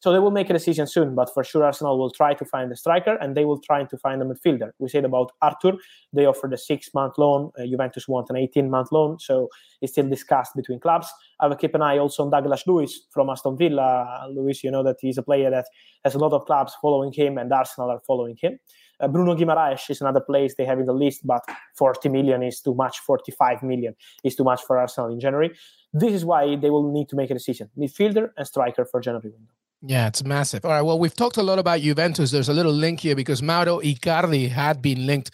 So 0.00 0.12
they 0.12 0.18
will 0.18 0.30
make 0.30 0.48
a 0.48 0.54
decision 0.54 0.86
soon, 0.86 1.14
but 1.14 1.32
for 1.34 1.44
sure 1.44 1.62
Arsenal 1.62 1.98
will 1.98 2.10
try 2.10 2.32
to 2.32 2.44
find 2.46 2.72
a 2.72 2.76
striker 2.76 3.16
and 3.20 3.36
they 3.36 3.44
will 3.44 3.60
try 3.60 3.84
to 3.84 3.98
find 3.98 4.22
a 4.22 4.24
midfielder. 4.24 4.70
We 4.78 4.88
said 4.88 5.04
about 5.04 5.32
Arthur, 5.42 5.72
they 6.14 6.24
offered 6.24 6.54
a 6.54 6.56
six-month 6.56 7.18
loan. 7.18 7.52
Uh, 7.58 7.66
Juventus 7.66 8.08
want 8.08 8.30
an 8.30 8.36
18-month 8.36 8.92
loan, 8.92 9.18
so 9.18 9.50
it's 9.82 9.92
still 9.92 10.08
discussed 10.08 10.56
between 10.56 10.80
clubs. 10.80 11.06
I 11.38 11.48
will 11.48 11.56
keep 11.56 11.74
an 11.74 11.82
eye 11.82 11.98
also 11.98 12.24
on 12.24 12.30
Douglas 12.30 12.66
Luiz 12.66 13.08
from 13.10 13.28
Aston 13.28 13.58
Villa. 13.58 14.26
Luiz, 14.30 14.64
you 14.64 14.70
know 14.70 14.82
that 14.84 14.96
he's 15.00 15.18
a 15.18 15.22
player 15.22 15.50
that 15.50 15.66
has 16.02 16.14
a 16.14 16.18
lot 16.18 16.32
of 16.32 16.46
clubs 16.46 16.74
following 16.80 17.12
him 17.12 17.36
and 17.36 17.52
Arsenal 17.52 17.90
are 17.90 18.00
following 18.06 18.38
him. 18.40 18.58
Uh, 19.00 19.08
Bruno 19.08 19.34
Guimaraes 19.34 19.88
is 19.90 20.00
another 20.00 20.20
place 20.20 20.54
they 20.56 20.64
have 20.64 20.78
in 20.78 20.86
the 20.86 20.92
list, 20.92 21.26
but 21.26 21.42
40 21.76 22.08
million 22.08 22.42
is 22.42 22.60
too 22.60 22.74
much. 22.74 22.98
45 23.00 23.62
million 23.62 23.94
is 24.22 24.36
too 24.36 24.44
much 24.44 24.62
for 24.62 24.78
Arsenal 24.78 25.10
in 25.10 25.20
January. 25.20 25.50
This 25.92 26.12
is 26.12 26.24
why 26.24 26.56
they 26.56 26.70
will 26.70 26.92
need 26.92 27.08
to 27.08 27.16
make 27.16 27.30
a 27.30 27.34
decision: 27.34 27.70
midfielder 27.76 28.30
and 28.36 28.46
striker 28.46 28.84
for 28.84 29.00
January 29.00 29.30
window. 29.30 29.52
Yeah, 29.82 30.08
it's 30.08 30.22
massive. 30.22 30.64
All 30.64 30.72
right. 30.72 30.82
Well, 30.82 30.98
we've 30.98 31.14
talked 31.14 31.38
a 31.38 31.42
lot 31.42 31.58
about 31.58 31.80
Juventus. 31.80 32.30
There's 32.30 32.50
a 32.50 32.52
little 32.52 32.72
link 32.72 33.00
here 33.00 33.16
because 33.16 33.42
Mauro 33.42 33.80
Icardi 33.80 34.50
had 34.50 34.82
been 34.82 35.06
linked 35.06 35.30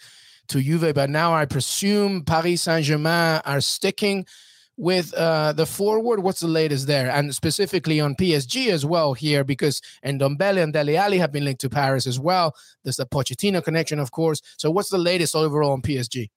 to 0.47 0.61
Juve, 0.61 0.93
but 0.95 1.09
now 1.09 1.33
I 1.33 1.45
presume 1.45 2.23
Paris 2.23 2.61
Saint 2.61 2.85
Germain 2.85 3.41
are 3.43 3.59
sticking 3.59 4.25
with 4.77 5.13
uh, 5.15 5.53
the 5.53 5.65
forward. 5.65 6.21
What's 6.21 6.39
the 6.39 6.47
latest 6.47 6.87
there? 6.87 7.09
And 7.09 7.33
specifically 7.33 7.99
on 7.99 8.15
PSG 8.15 8.69
as 8.69 8.85
well 8.85 9.13
here, 9.13 9.43
because 9.43 9.81
Ndombele 10.05 10.63
and 10.63 10.71
Dele 10.71 10.95
Alli 10.95 11.17
have 11.17 11.31
been 11.31 11.43
linked 11.45 11.61
to 11.61 11.69
Paris 11.69 12.07
as 12.07 12.19
well. 12.19 12.55
There's 12.83 12.97
the 12.97 13.05
Pochettino 13.05 13.63
connection, 13.63 13.99
of 13.99 14.11
course. 14.11 14.41
So 14.57 14.71
what's 14.71 14.89
the 14.89 14.97
latest 14.97 15.35
overall 15.35 15.71
on 15.71 15.81
PSG? 15.81 16.29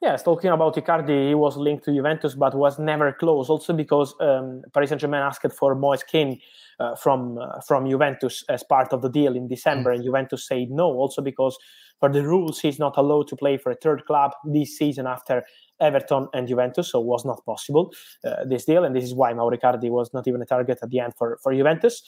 Yes, 0.00 0.24
talking 0.24 0.50
about 0.50 0.74
Icardi, 0.74 1.28
he 1.28 1.34
was 1.34 1.56
linked 1.56 1.84
to 1.84 1.94
Juventus, 1.94 2.34
but 2.34 2.56
was 2.56 2.78
never 2.78 3.12
close. 3.12 3.48
Also 3.48 3.72
because 3.72 4.14
um, 4.20 4.62
Paris 4.74 4.88
Saint 4.88 5.00
Germain 5.00 5.22
asked 5.22 5.52
for 5.52 5.76
Moise 5.76 6.02
Kean 6.02 6.40
uh, 6.80 6.96
from 6.96 7.38
uh, 7.38 7.60
from 7.60 7.88
Juventus 7.88 8.44
as 8.48 8.64
part 8.64 8.92
of 8.92 9.00
the 9.00 9.08
deal 9.08 9.36
in 9.36 9.46
December, 9.46 9.92
mm. 9.92 9.94
and 9.94 10.04
Juventus 10.04 10.48
said 10.48 10.70
no. 10.70 10.86
Also 10.86 11.22
because 11.22 11.56
for 12.02 12.08
the 12.08 12.26
rules, 12.26 12.58
he's 12.58 12.80
not 12.80 12.94
allowed 12.96 13.28
to 13.28 13.36
play 13.36 13.56
for 13.56 13.70
a 13.70 13.76
third 13.76 14.04
club 14.06 14.32
this 14.44 14.76
season 14.76 15.06
after 15.06 15.44
Everton 15.80 16.26
and 16.34 16.48
Juventus, 16.48 16.90
so 16.90 16.98
was 16.98 17.24
not 17.24 17.46
possible 17.46 17.92
uh, 18.24 18.44
this 18.44 18.64
deal, 18.64 18.82
and 18.82 18.96
this 18.96 19.04
is 19.04 19.14
why 19.14 19.32
Mauro 19.32 19.56
Icardi 19.56 19.88
was 19.88 20.12
not 20.12 20.26
even 20.26 20.42
a 20.42 20.44
target 20.44 20.80
at 20.82 20.90
the 20.90 20.98
end 20.98 21.12
for 21.16 21.38
for 21.44 21.54
Juventus 21.54 22.02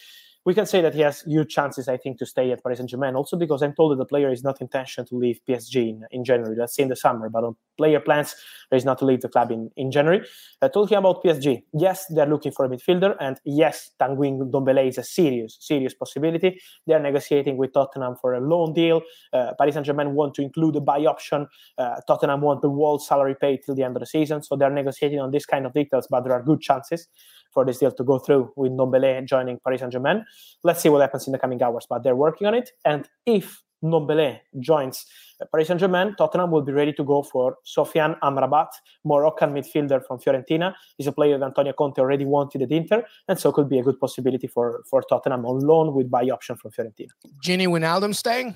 we 0.45 0.53
can 0.53 0.67
say 0.67 0.83
that 0.83 0.95
he 0.95 1.01
has 1.01 1.23
huge 1.23 1.49
chances, 1.49 1.89
I 1.89 1.97
think, 1.97 2.19
to 2.19 2.27
stay 2.27 2.53
at 2.53 2.63
Paris 2.63 2.79
Saint 2.79 2.91
Germain. 2.91 3.15
Also, 3.15 3.37
because 3.37 3.63
I'm 3.63 3.75
told 3.75 3.93
that 3.93 3.97
the 3.97 4.05
player 4.05 4.31
is 4.31 4.45
not 4.45 4.61
intention 4.61 5.07
to 5.07 5.17
leave 5.17 5.41
PSG 5.49 5.77
in, 5.89 6.03
in 6.11 6.25
January. 6.25 6.55
Let's 6.59 6.77
say 6.77 6.83
in 6.83 6.91
the 6.91 6.97
summer, 6.97 7.31
but 7.31 7.45
on 7.45 7.57
player 7.79 7.99
plans, 7.99 8.35
there 8.71 8.77
is 8.77 8.85
not 8.85 8.99
to 8.99 9.07
leave 9.07 9.23
the 9.23 9.29
club 9.29 9.51
in, 9.51 9.71
in 9.77 9.91
January. 9.91 10.21
Uh, 10.61 10.69
talking 10.69 10.99
about 10.99 11.25
PSG, 11.25 11.63
yes, 11.73 12.05
they're 12.11 12.27
looking 12.27 12.53
for 12.53 12.67
a 12.67 12.69
midfielder, 12.69 13.17
and 13.21 13.41
yes, 13.45 13.91
Tanguy 13.99 14.39
Ndombele 14.39 14.89
is 14.89 14.99
a 14.99 15.03
serious, 15.03 15.57
serious 15.61 15.95
possibility. 15.95 16.61
They're 16.87 17.01
negotiating 17.01 17.57
with 17.57 17.73
Tottenham 17.73 18.17
for 18.21 18.35
a 18.35 18.41
loan 18.41 18.75
deal. 18.75 19.01
Uh, 19.33 19.53
Paris 19.57 19.75
Saint 19.75 19.87
Germain 19.87 20.15
want 20.15 20.35
to 20.35 20.43
include 20.43 20.77
a 20.77 20.81
buy 20.81 21.07
option. 21.07 21.49
Uh, 21.79 22.01
Tottenham 22.07 22.43
want 22.43 22.61
the 22.61 22.69
whole 22.69 22.99
salary 22.99 23.35
paid 23.35 23.61
till 23.65 23.75
the 23.75 23.83
end 23.83 23.97
of 23.97 24.01
the 24.01 24.07
season, 24.07 24.43
so 24.43 24.57
they're 24.57 24.71
negotiating 24.71 25.21
on 25.21 25.31
this 25.31 25.47
kind 25.47 25.65
of 25.65 25.73
details. 25.73 26.07
But 26.11 26.25
there 26.25 26.35
are 26.35 26.43
good 26.43 26.61
chances 26.61 27.09
for 27.55 27.65
this 27.65 27.79
deal 27.79 27.93
to 27.93 28.05
go 28.05 28.19
through 28.19 28.53
with 28.57 28.73
Ndombele 28.73 29.25
joining 29.25 29.59
Paris 29.65 29.81
Saint 29.81 29.93
Germain. 29.93 30.27
Let's 30.65 30.83
see 30.83 30.89
what 30.89 31.01
happens 31.01 31.27
in 31.27 31.33
the 31.33 31.39
coming 31.39 31.63
hours, 31.63 31.87
but 31.89 32.03
they're 32.03 32.17
working 32.17 32.47
on 32.47 32.55
it. 32.55 32.73
And 32.85 33.09
if 33.25 33.63
Ndombele 33.83 34.41
joins 34.61 35.07
Paris 35.53 35.69
Saint 35.69 35.81
Germain, 35.81 36.15
Tottenham 36.17 36.51
will 36.51 36.63
be 36.63 36.73
ready 36.73 36.93
to 36.95 37.05
go 37.05 37.23
for 37.23 37.57
Sofiane 37.65 38.19
Amrabat, 38.21 38.69
Moroccan 39.05 39.53
midfielder 39.53 40.05
from 40.05 40.19
Fiorentina. 40.19 40.75
He's 40.97 41.07
a 41.07 41.13
player 41.13 41.39
that 41.39 41.45
Antonio 41.45 41.73
Conte 41.73 41.99
already 41.99 42.25
wanted 42.25 42.63
at 42.63 42.73
Inter, 42.73 43.05
and 43.29 43.39
so 43.39 43.53
could 43.53 43.69
be 43.69 43.79
a 43.79 43.83
good 43.83 44.01
possibility 44.01 44.47
for, 44.47 44.83
for 44.91 45.03
Tottenham 45.03 45.45
on 45.47 45.61
loan 45.61 45.95
with 45.95 46.11
buy 46.11 46.25
option 46.25 46.57
from 46.57 46.73
Fiorentina. 46.73 47.11
Gini 47.45 47.67
Wijnaldum 47.67 48.15
staying? 48.15 48.55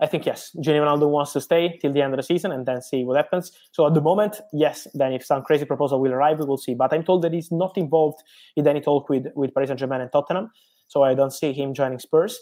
I 0.00 0.06
think 0.06 0.26
yes, 0.26 0.50
Gini 0.56 0.80
Wijnaldum 0.80 1.10
wants 1.10 1.32
to 1.34 1.40
stay 1.40 1.78
till 1.80 1.92
the 1.92 2.02
end 2.02 2.14
of 2.14 2.18
the 2.18 2.22
season 2.22 2.50
and 2.50 2.66
then 2.66 2.82
see 2.82 3.04
what 3.04 3.16
happens. 3.16 3.52
So 3.70 3.86
at 3.86 3.94
the 3.94 4.00
moment, 4.00 4.40
yes. 4.52 4.88
Then 4.94 5.12
if 5.12 5.24
some 5.24 5.42
crazy 5.42 5.64
proposal 5.64 6.00
will 6.00 6.12
arrive, 6.12 6.40
we 6.40 6.46
will 6.46 6.58
see. 6.58 6.74
But 6.74 6.92
I'm 6.92 7.04
told 7.04 7.22
that 7.22 7.32
he's 7.32 7.52
not 7.52 7.78
involved 7.78 8.22
in 8.56 8.66
any 8.66 8.80
talk 8.80 9.08
with 9.08 9.26
with 9.34 9.54
Paris 9.54 9.68
Saint 9.68 9.78
Germain 9.78 10.00
and 10.00 10.10
Tottenham. 10.10 10.50
So 10.88 11.04
I 11.04 11.14
don't 11.14 11.32
see 11.32 11.52
him 11.52 11.74
joining 11.74 11.98
Spurs. 12.00 12.38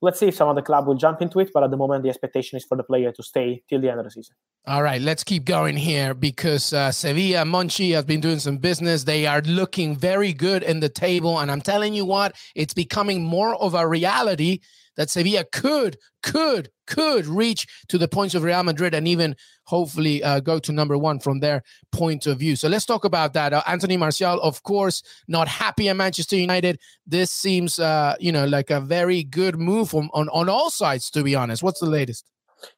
Let's 0.00 0.20
see 0.20 0.28
if 0.28 0.34
some 0.34 0.48
other 0.48 0.62
club 0.62 0.86
will 0.86 0.94
jump 0.94 1.22
into 1.22 1.38
it. 1.40 1.50
But 1.54 1.62
at 1.62 1.70
the 1.70 1.76
moment, 1.76 2.02
the 2.02 2.10
expectation 2.10 2.56
is 2.56 2.64
for 2.64 2.76
the 2.76 2.84
player 2.84 3.12
to 3.12 3.22
stay 3.22 3.62
till 3.68 3.80
the 3.80 3.90
end 3.90 4.00
of 4.00 4.04
the 4.04 4.10
season. 4.10 4.34
All 4.68 4.82
right, 4.82 5.00
let's 5.00 5.24
keep 5.24 5.46
going 5.46 5.78
here 5.78 6.12
because 6.12 6.74
uh, 6.74 6.92
Sevilla 6.92 7.44
Monchi 7.44 7.94
has 7.94 8.04
been 8.04 8.20
doing 8.20 8.38
some 8.38 8.58
business. 8.58 9.02
They 9.02 9.26
are 9.26 9.40
looking 9.40 9.96
very 9.96 10.34
good 10.34 10.62
in 10.62 10.80
the 10.80 10.90
table, 10.90 11.38
and 11.38 11.50
I'm 11.50 11.62
telling 11.62 11.94
you 11.94 12.04
what, 12.04 12.36
it's 12.54 12.74
becoming 12.74 13.24
more 13.24 13.54
of 13.54 13.72
a 13.72 13.88
reality 13.88 14.58
that 14.98 15.08
Sevilla 15.08 15.46
could, 15.52 15.96
could, 16.22 16.68
could 16.86 17.24
reach 17.24 17.66
to 17.88 17.96
the 17.96 18.08
points 18.08 18.34
of 18.34 18.42
Real 18.42 18.62
Madrid 18.62 18.92
and 18.92 19.08
even 19.08 19.36
hopefully 19.64 20.22
uh, 20.22 20.40
go 20.40 20.58
to 20.58 20.70
number 20.70 20.98
one 20.98 21.18
from 21.18 21.40
their 21.40 21.62
point 21.90 22.26
of 22.26 22.38
view. 22.38 22.54
So 22.54 22.68
let's 22.68 22.84
talk 22.84 23.06
about 23.06 23.32
that. 23.32 23.54
Uh, 23.54 23.62
Anthony 23.66 23.96
Martial, 23.96 24.38
of 24.42 24.62
course, 24.64 25.02
not 25.28 25.48
happy 25.48 25.88
at 25.88 25.96
Manchester 25.96 26.36
United. 26.36 26.78
This 27.06 27.30
seems, 27.30 27.78
uh, 27.78 28.16
you 28.20 28.32
know, 28.32 28.44
like 28.44 28.68
a 28.68 28.82
very 28.82 29.24
good 29.24 29.58
move 29.58 29.94
on, 29.94 30.10
on, 30.12 30.28
on 30.28 30.50
all 30.50 30.68
sides, 30.68 31.08
to 31.12 31.22
be 31.22 31.34
honest. 31.34 31.62
What's 31.62 31.80
the 31.80 31.86
latest? 31.86 32.26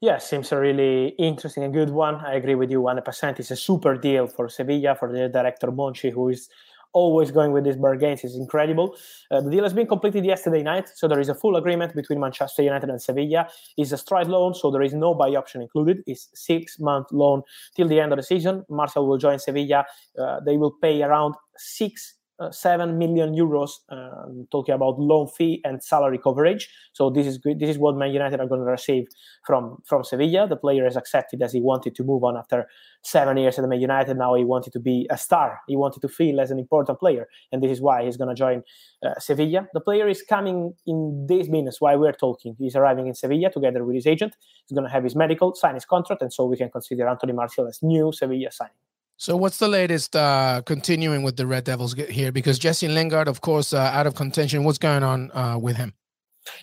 Yeah, 0.01 0.19
seems 0.19 0.53
a 0.53 0.59
really 0.59 1.09
interesting 1.19 1.65
and 1.65 1.73
good 1.73 1.91
one. 1.91 2.17
I 2.17 2.35
agree 2.35 2.55
with 2.55 2.71
you 2.71 2.81
100%. 2.83 3.41
It's 3.41 3.51
a 3.51 3.57
super 3.57 3.97
deal 3.97 4.27
for 4.27 4.49
Sevilla, 4.49 4.95
for 4.95 5.11
the 5.11 5.29
director 5.29 5.69
Monchi, 5.69 6.13
who 6.13 6.29
is 6.29 6.49
always 6.93 7.31
going 7.31 7.53
with 7.53 7.65
these 7.65 7.77
bargains 7.77 8.25
is 8.25 8.37
incredible. 8.37 8.97
Uh, 9.31 9.41
the 9.41 9.51
deal 9.51 9.63
has 9.63 9.73
been 9.73 9.87
completed 9.87 10.25
yesterday 10.25 10.63
night, 10.63 10.89
so 10.95 11.07
there 11.07 11.21
is 11.21 11.29
a 11.29 11.35
full 11.35 11.57
agreement 11.57 11.95
between 11.95 12.19
Manchester 12.21 12.63
United 12.63 12.91
and 12.91 13.01
Sevilla. 13.01 13.49
It's 13.77 13.93
a 13.93 13.99
stride 13.99 14.27
loan, 14.27 14.55
so 14.55 14.71
there 14.71 14.83
is 14.83 14.93
no 14.93 15.15
buy 15.15 15.29
option 15.29 15.63
included. 15.63 16.03
It's 16.07 16.29
six 16.35 16.79
month 16.79 17.07
loan 17.13 17.43
till 17.77 17.89
the 17.89 18.01
end 18.01 18.13
of 18.13 18.17
the 18.17 18.23
season. 18.23 18.65
Martial 18.69 19.07
will 19.07 19.19
join 19.19 19.39
Sevilla. 19.39 19.85
Uh, 20.19 20.41
they 20.41 20.57
will 20.57 20.73
pay 20.83 21.03
around 21.03 21.35
six 21.57 22.15
7 22.51 22.97
million 22.99 23.35
euros 23.35 23.71
um, 23.91 24.47
talking 24.51 24.75
about 24.75 24.99
loan 24.99 25.29
fee 25.29 25.61
and 25.65 25.83
salary 25.83 26.19
coverage. 26.19 26.69
So 26.93 27.11
this 27.11 27.27
is 27.27 27.39
good 27.39 27.61
this 27.61 27.71
is 27.71 27.79
what 27.79 27.97
man 27.97 28.13
united 28.13 28.41
are 28.41 28.47
going 28.47 28.61
to 28.61 28.71
receive 28.71 29.07
from 29.47 29.79
from 29.85 30.05
sevilla. 30.05 30.49
The 30.49 30.57
player 30.57 30.85
has 30.85 30.97
accepted 30.97 31.43
as 31.43 31.53
he 31.53 31.61
wanted 31.61 31.95
to 31.97 32.05
move 32.05 32.25
on 32.25 32.37
after 32.37 32.67
seven 33.03 33.37
years 33.37 33.59
at 33.59 33.69
man 33.69 33.81
united. 33.81 34.17
Now 34.17 34.35
he 34.35 34.45
wanted 34.45 34.73
to 34.73 34.81
be 34.81 35.07
a 35.11 35.19
star. 35.19 35.61
He 35.69 35.77
wanted 35.77 36.01
to 36.03 36.09
feel 36.09 36.41
as 36.41 36.51
an 36.51 36.59
important 36.59 36.99
player 36.99 37.29
and 37.53 37.63
this 37.63 37.71
is 37.71 37.81
why 37.81 38.05
he's 38.05 38.17
going 38.17 38.35
to 38.35 38.35
join 38.35 38.63
uh, 39.05 39.19
sevilla. 39.19 39.67
The 39.75 39.81
player 39.81 40.09
is 40.09 40.23
coming 40.23 40.75
in 40.87 41.27
these 41.29 41.49
minutes 41.49 41.81
while 41.81 41.99
we're 41.99 42.13
talking. 42.13 42.57
He's 42.59 42.77
arriving 42.77 43.07
in 43.07 43.15
sevilla 43.15 43.51
together 43.51 43.85
with 43.85 43.95
his 43.95 44.07
agent. 44.07 44.35
He's 44.67 44.75
going 44.77 44.87
to 44.87 44.93
have 44.93 45.05
his 45.05 45.15
medical 45.15 45.55
sign 45.55 45.75
his 45.75 45.85
contract 45.85 46.23
and 46.23 46.33
so 46.33 46.47
we 46.47 46.57
can 46.57 46.71
consider 46.71 47.09
anthony 47.09 47.33
martial 47.33 47.67
as 47.67 47.81
new 47.83 48.13
sevilla 48.13 48.51
signing 48.51 48.80
so 49.21 49.37
what's 49.37 49.59
the 49.59 49.69
latest 49.69 50.17
uh, 50.17 50.63
continuing 50.65 51.23
with 51.23 51.37
the 51.37 51.47
Red 51.47 51.65
Devils 51.65 51.93
here? 51.93 52.33
Because 52.33 52.59
Jesse 52.59 52.89
Lingard, 52.89 53.29
of 53.29 53.43
course, 53.43 53.75
uh, 53.75 53.79
out 53.79 54.07
of 54.07 54.15
contention. 54.15 54.65
What's 54.65 54.79
going 54.79 55.03
on 55.03 55.31
uh, 55.33 55.59
with 55.59 55.77
him? 55.77 55.93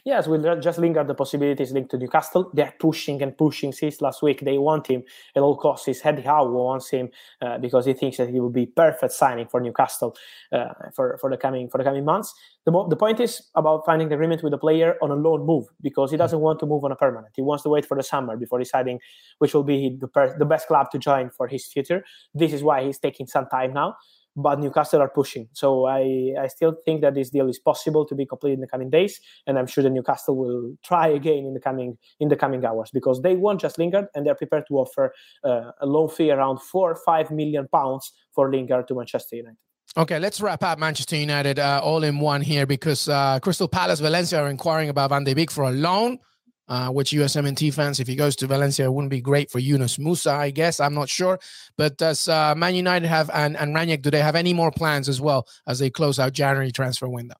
Yes, 0.04 0.28
with 0.28 0.44
Jesse 0.62 0.82
Lingard, 0.82 1.08
the 1.08 1.14
possibilities 1.14 1.72
linked 1.72 1.92
to 1.92 1.98
Newcastle. 1.98 2.50
They're 2.54 2.74
pushing 2.80 3.22
and 3.22 3.38
pushing 3.38 3.72
since 3.72 4.02
last 4.02 4.22
week. 4.22 4.42
They 4.42 4.58
want 4.58 4.88
him 4.88 5.04
at 5.36 5.42
all 5.42 5.56
costs. 5.56 5.86
His 5.86 6.02
head 6.02 6.24
Howe 6.26 6.50
wants 6.50 6.90
him 6.90 7.10
uh, 7.42 7.58
because 7.60 7.86
he 7.86 7.94
thinks 7.94 8.18
that 8.18 8.30
he 8.30 8.40
will 8.40 8.50
be 8.50 8.66
perfect 8.66 9.14
signing 9.14 9.48
for 9.48 9.62
Newcastle 9.62 10.16
uh, 10.52 10.74
for, 10.96 11.18
for 11.20 11.30
the 11.30 11.38
coming 11.38 11.70
for 11.70 11.78
the 11.78 11.84
coming 11.84 12.06
months. 12.06 12.34
The, 12.66 12.72
mo- 12.72 12.88
the 12.90 12.96
point 12.96 13.20
is 13.20 13.44
about 13.56 13.86
finding 13.86 14.12
agreement 14.12 14.44
with 14.44 14.52
the 14.52 14.58
player 14.58 14.96
on 15.02 15.12
a 15.12 15.16
loan 15.16 15.46
move 15.46 15.66
because 15.82 16.12
he 16.12 16.18
doesn't 16.18 16.40
want 16.40 16.60
to 16.60 16.66
move 16.66 16.84
on 16.84 16.92
a 16.92 16.96
permanent. 16.96 17.34
He 17.36 17.42
wants 17.42 17.64
to 17.64 17.70
wait 17.70 17.86
for 17.86 17.96
the 17.96 18.04
summer 18.04 18.36
before 18.36 18.60
deciding 18.60 19.00
which 19.38 19.54
will 19.54 19.64
be 19.64 19.96
the, 20.00 20.08
per- 20.08 20.38
the 20.38 20.46
best 20.46 20.68
club 20.68 20.90
to 20.92 20.98
join 20.98 21.30
for 21.30 21.48
his 21.48 21.66
future. 21.66 22.04
This 22.34 22.52
is 22.52 22.64
why 22.64 22.84
he's 22.84 22.98
taking 22.98 23.28
some 23.28 23.48
time 23.48 23.74
now 23.74 23.96
but 24.38 24.60
Newcastle 24.60 25.02
are 25.02 25.10
pushing. 25.10 25.50
So 25.52 25.86
I, 25.86 26.34
I 26.40 26.48
still 26.48 26.76
think 26.86 27.02
that 27.02 27.16
this 27.16 27.32
deal 27.32 27.50
is 27.50 27.58
possible 27.58 28.06
to 28.06 28.16
be 28.16 28.26
completed 28.26 28.54
in 28.54 28.62
the 28.62 28.68
coming 28.68 28.92
days, 28.92 29.20
and 29.48 29.58
I'm 29.58 29.66
sure 29.66 29.84
that 29.84 29.90
Newcastle 29.90 30.38
will 30.38 30.78
try 30.84 31.08
again 31.08 31.46
in 31.46 31.54
the 31.56 31.60
coming 31.60 31.98
in 32.20 32.30
the 32.30 32.36
coming 32.36 32.64
hours 32.64 32.92
because 32.94 33.22
they 33.24 33.36
want 33.36 33.62
Jesse 33.62 33.82
Lingard 33.82 34.06
and 34.14 34.26
they're 34.26 34.36
prepared 34.36 34.66
to 34.68 34.76
offer 34.76 35.14
uh, 35.44 35.72
a 35.82 35.88
loan 35.88 36.08
fee 36.08 36.32
around 36.32 36.62
four 36.62 36.92
or 36.92 36.96
five 36.96 37.32
million 37.32 37.68
pounds 37.68 38.14
for 38.34 38.52
Lingard 38.52 38.88
to 38.88 38.96
Manchester 38.96 39.38
United. 39.38 39.58
Okay, 39.96 40.20
let's 40.20 40.40
wrap 40.40 40.64
up 40.64 40.78
Manchester 40.78 41.16
United 41.16 41.58
uh, 41.58 41.82
all 41.84 42.04
in 42.04 42.20
one 42.20 42.42
here 42.42 42.68
because 42.68 43.10
uh, 43.10 43.40
Crystal 43.40 43.68
Palace, 43.68 44.00
Valencia 44.00 44.40
are 44.40 44.50
inquiring 44.50 44.90
about 44.90 45.10
Van 45.10 45.24
de 45.24 45.34
Beek 45.34 45.50
for 45.50 45.64
a 45.64 45.72
loan 45.72 46.20
uh, 46.68 46.90
which 46.90 47.12
USMNT 47.12 47.74
fans, 47.74 48.00
if 48.00 48.08
he 48.08 48.16
goes 48.16 48.36
to 48.38 48.48
Valencia, 48.48 48.86
it 48.86 48.94
wouldn't 48.94 49.12
be 49.12 49.22
great 49.22 49.50
for 49.50 49.60
Yunus 49.60 49.98
Musah, 49.98 50.38
I 50.38 50.52
guess. 50.52 50.80
I'm 50.80 50.94
not 50.94 51.10
sure. 51.10 51.40
But 51.78 51.98
does 51.98 52.28
uh, 52.28 52.56
Man 52.56 52.76
United 52.76 53.08
have, 53.08 53.30
and, 53.34 53.58
and 53.58 53.76
Rangnick, 53.76 54.02
do 54.02 54.12
they 54.12 54.22
have 54.22 54.36
any 54.36 54.54
more 54.54 54.72
plans 54.72 55.10
as 55.10 55.22
well 55.22 55.48
as 55.66 55.80
they 55.80 55.90
close 55.90 56.20
out 56.20 56.34
January 56.34 56.72
transfer 56.72 57.08
window? 57.08 57.36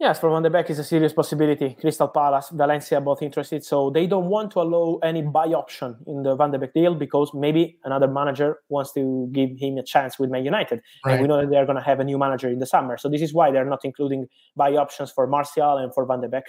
Yes, 0.00 0.18
for 0.18 0.30
Van 0.30 0.42
de 0.42 0.48
Beek 0.48 0.70
is 0.70 0.78
a 0.78 0.84
serious 0.84 1.12
possibility. 1.12 1.76
Crystal 1.78 2.08
Palace, 2.08 2.48
Valencia, 2.54 3.02
both 3.02 3.20
interested. 3.20 3.62
So 3.62 3.90
they 3.90 4.06
don't 4.06 4.30
want 4.30 4.50
to 4.52 4.62
allow 4.62 4.98
any 5.02 5.20
buy 5.20 5.48
option 5.48 5.94
in 6.06 6.22
the 6.22 6.34
Van 6.34 6.50
de 6.50 6.58
Beek 6.58 6.72
deal 6.72 6.94
because 6.94 7.34
maybe 7.34 7.78
another 7.84 8.08
manager 8.08 8.60
wants 8.70 8.94
to 8.94 9.28
give 9.30 9.50
him 9.58 9.76
a 9.76 9.82
chance 9.82 10.18
with 10.18 10.30
Man 10.30 10.42
United. 10.42 10.80
Right. 11.04 11.12
And 11.12 11.20
we 11.20 11.28
know 11.28 11.42
that 11.42 11.50
they're 11.50 11.66
going 11.66 11.76
to 11.76 11.84
have 11.84 12.00
a 12.00 12.04
new 12.04 12.16
manager 12.16 12.48
in 12.48 12.60
the 12.60 12.66
summer. 12.66 12.96
So 12.96 13.10
this 13.10 13.20
is 13.20 13.34
why 13.34 13.50
they're 13.50 13.66
not 13.66 13.84
including 13.84 14.26
buy 14.56 14.74
options 14.74 15.10
for 15.10 15.26
Martial 15.26 15.76
and 15.76 15.92
for 15.92 16.06
Van 16.06 16.22
de 16.22 16.30
Beek. 16.30 16.44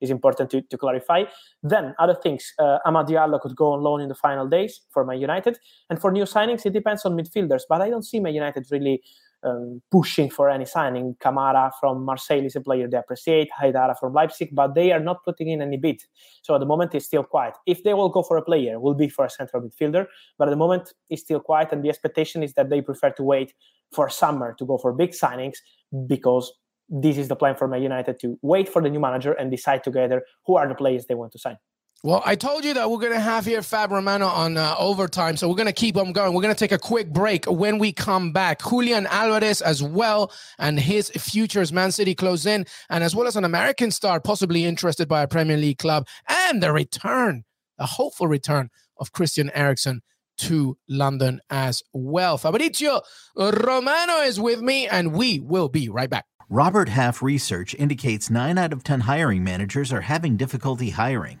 Is 0.00 0.10
important 0.10 0.50
to, 0.50 0.62
to 0.62 0.76
clarify. 0.76 1.22
Then 1.62 1.94
other 2.00 2.16
things, 2.20 2.54
uh, 2.58 2.78
Amad 2.84 3.06
Diallo 3.08 3.40
could 3.40 3.54
go 3.54 3.70
on 3.72 3.82
loan 3.82 4.00
in 4.00 4.08
the 4.08 4.16
final 4.16 4.48
days 4.48 4.80
for 4.90 5.04
Man 5.04 5.20
United. 5.20 5.58
And 5.90 6.00
for 6.00 6.10
new 6.10 6.24
signings, 6.24 6.66
it 6.66 6.72
depends 6.72 7.04
on 7.04 7.16
midfielders. 7.16 7.62
But 7.68 7.82
I 7.82 7.88
don't 7.88 8.02
see 8.02 8.18
Man 8.18 8.34
United 8.34 8.66
really 8.72 9.00
um, 9.42 9.82
pushing 9.90 10.30
for 10.30 10.50
any 10.50 10.64
signing. 10.64 11.16
Kamara 11.20 11.70
from 11.80 12.04
Marseille 12.04 12.44
is 12.44 12.56
a 12.56 12.60
player 12.60 12.88
they 12.88 12.96
appreciate, 12.96 13.48
Haidara 13.60 13.98
from 13.98 14.12
Leipzig, 14.12 14.50
but 14.52 14.74
they 14.74 14.92
are 14.92 15.00
not 15.00 15.24
putting 15.24 15.48
in 15.48 15.62
any 15.62 15.76
bid. 15.76 16.02
So 16.42 16.54
at 16.54 16.58
the 16.58 16.66
moment, 16.66 16.94
it's 16.94 17.06
still 17.06 17.24
quiet. 17.24 17.54
If 17.66 17.84
they 17.84 17.94
will 17.94 18.08
go 18.08 18.22
for 18.22 18.36
a 18.36 18.42
player, 18.42 18.74
it 18.74 18.80
will 18.80 18.94
be 18.94 19.08
for 19.08 19.24
a 19.24 19.30
central 19.30 19.62
midfielder, 19.62 20.06
but 20.38 20.48
at 20.48 20.50
the 20.50 20.56
moment, 20.56 20.92
it's 21.10 21.22
still 21.22 21.40
quiet, 21.40 21.68
and 21.72 21.84
the 21.84 21.88
expectation 21.88 22.42
is 22.42 22.54
that 22.54 22.70
they 22.70 22.80
prefer 22.80 23.10
to 23.10 23.22
wait 23.22 23.52
for 23.92 24.08
summer 24.08 24.54
to 24.58 24.66
go 24.66 24.78
for 24.78 24.92
big 24.92 25.12
signings 25.12 25.58
because 26.06 26.52
this 26.88 27.16
is 27.16 27.28
the 27.28 27.36
plan 27.36 27.56
for 27.56 27.68
Man 27.68 27.82
United 27.82 28.18
to 28.20 28.38
wait 28.42 28.68
for 28.68 28.82
the 28.82 28.88
new 28.88 29.00
manager 29.00 29.32
and 29.32 29.50
decide 29.50 29.82
together 29.82 30.22
who 30.46 30.56
are 30.56 30.68
the 30.68 30.74
players 30.74 31.06
they 31.06 31.14
want 31.14 31.32
to 31.32 31.38
sign. 31.38 31.56
Well, 32.06 32.22
I 32.24 32.36
told 32.36 32.64
you 32.64 32.72
that 32.74 32.88
we're 32.88 33.00
going 33.00 33.14
to 33.14 33.18
have 33.18 33.44
here 33.44 33.62
Fab 33.62 33.90
Romano 33.90 34.28
on 34.28 34.56
uh, 34.56 34.76
overtime, 34.78 35.36
so 35.36 35.48
we're 35.48 35.56
going 35.56 35.66
to 35.66 35.72
keep 35.72 35.96
them 35.96 36.12
going. 36.12 36.34
We're 36.34 36.40
going 36.40 36.54
to 36.54 36.58
take 36.58 36.70
a 36.70 36.78
quick 36.78 37.12
break. 37.12 37.46
When 37.46 37.78
we 37.78 37.90
come 37.90 38.30
back, 38.30 38.62
Julian 38.62 39.08
Alvarez 39.08 39.60
as 39.60 39.82
well, 39.82 40.30
and 40.56 40.78
his 40.78 41.10
futures 41.10 41.72
Man 41.72 41.90
City 41.90 42.14
close 42.14 42.46
in, 42.46 42.64
and 42.88 43.02
as 43.02 43.16
well 43.16 43.26
as 43.26 43.34
an 43.34 43.42
American 43.42 43.90
star 43.90 44.20
possibly 44.20 44.64
interested 44.64 45.08
by 45.08 45.22
a 45.22 45.26
Premier 45.26 45.56
League 45.56 45.78
club, 45.78 46.06
and 46.28 46.62
the 46.62 46.72
return, 46.72 47.42
the 47.76 47.86
hopeful 47.86 48.28
return 48.28 48.70
of 48.98 49.10
Christian 49.10 49.50
Eriksen 49.52 50.02
to 50.36 50.78
London 50.88 51.40
as 51.50 51.82
well. 51.92 52.38
Fabrizio 52.38 53.00
Romano 53.34 54.18
is 54.18 54.38
with 54.38 54.60
me, 54.60 54.86
and 54.86 55.12
we 55.12 55.40
will 55.40 55.68
be 55.68 55.88
right 55.88 56.08
back. 56.08 56.26
Robert 56.48 56.88
Half 56.88 57.20
research 57.20 57.74
indicates 57.74 58.30
9 58.30 58.58
out 58.58 58.72
of 58.72 58.84
10 58.84 59.00
hiring 59.00 59.42
managers 59.42 59.92
are 59.92 60.02
having 60.02 60.36
difficulty 60.36 60.90
hiring. 60.90 61.40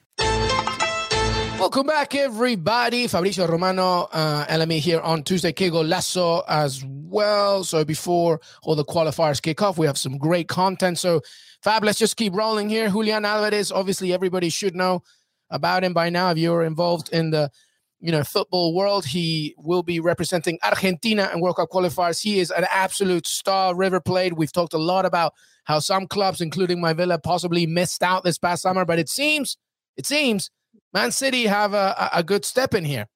Welcome 1.61 1.85
back, 1.85 2.15
everybody. 2.15 3.05
Fabrizio 3.05 3.45
Romano, 3.45 4.09
uh, 4.11 4.47
LME 4.47 4.79
here 4.79 4.99
on 4.99 5.21
Tuesday. 5.21 5.51
Que 5.51 5.69
Golazo 5.69 6.43
as 6.47 6.83
well. 6.83 7.63
So 7.63 7.85
before 7.85 8.41
all 8.63 8.73
the 8.73 8.83
qualifiers 8.83 9.39
kick 9.39 9.61
off, 9.61 9.77
we 9.77 9.85
have 9.85 9.95
some 9.95 10.17
great 10.17 10.47
content. 10.47 10.97
So 10.97 11.21
Fab, 11.61 11.83
let's 11.83 11.99
just 11.99 12.17
keep 12.17 12.33
rolling 12.33 12.67
here. 12.67 12.89
Julian 12.89 13.25
Alvarez, 13.25 13.71
obviously 13.71 14.11
everybody 14.11 14.49
should 14.49 14.73
know 14.73 15.03
about 15.51 15.83
him 15.83 15.93
by 15.93 16.09
now. 16.09 16.31
If 16.31 16.39
you're 16.39 16.63
involved 16.63 17.09
in 17.13 17.29
the 17.29 17.51
you 17.99 18.11
know 18.11 18.23
football 18.23 18.73
world, 18.73 19.05
he 19.05 19.53
will 19.55 19.83
be 19.83 19.99
representing 19.99 20.57
Argentina 20.63 21.29
and 21.31 21.43
World 21.43 21.57
Cup 21.57 21.69
qualifiers. 21.69 22.23
He 22.23 22.39
is 22.39 22.49
an 22.49 22.65
absolute 22.71 23.27
star. 23.27 23.75
River 23.75 24.01
Plate. 24.01 24.35
We've 24.35 24.51
talked 24.51 24.73
a 24.73 24.79
lot 24.79 25.05
about 25.05 25.35
how 25.65 25.77
some 25.77 26.07
clubs, 26.07 26.41
including 26.41 26.81
my 26.81 26.93
Villa, 26.93 27.19
possibly 27.19 27.67
missed 27.67 28.01
out 28.01 28.23
this 28.23 28.39
past 28.39 28.63
summer, 28.63 28.83
but 28.83 28.97
it 28.97 29.09
seems, 29.09 29.57
it 29.95 30.07
seems 30.07 30.49
Man 30.93 31.11
City 31.11 31.45
have 31.45 31.73
a, 31.73 32.09
a 32.13 32.23
good 32.23 32.45
step 32.45 32.73
in 32.73 32.85
here. 32.85 33.07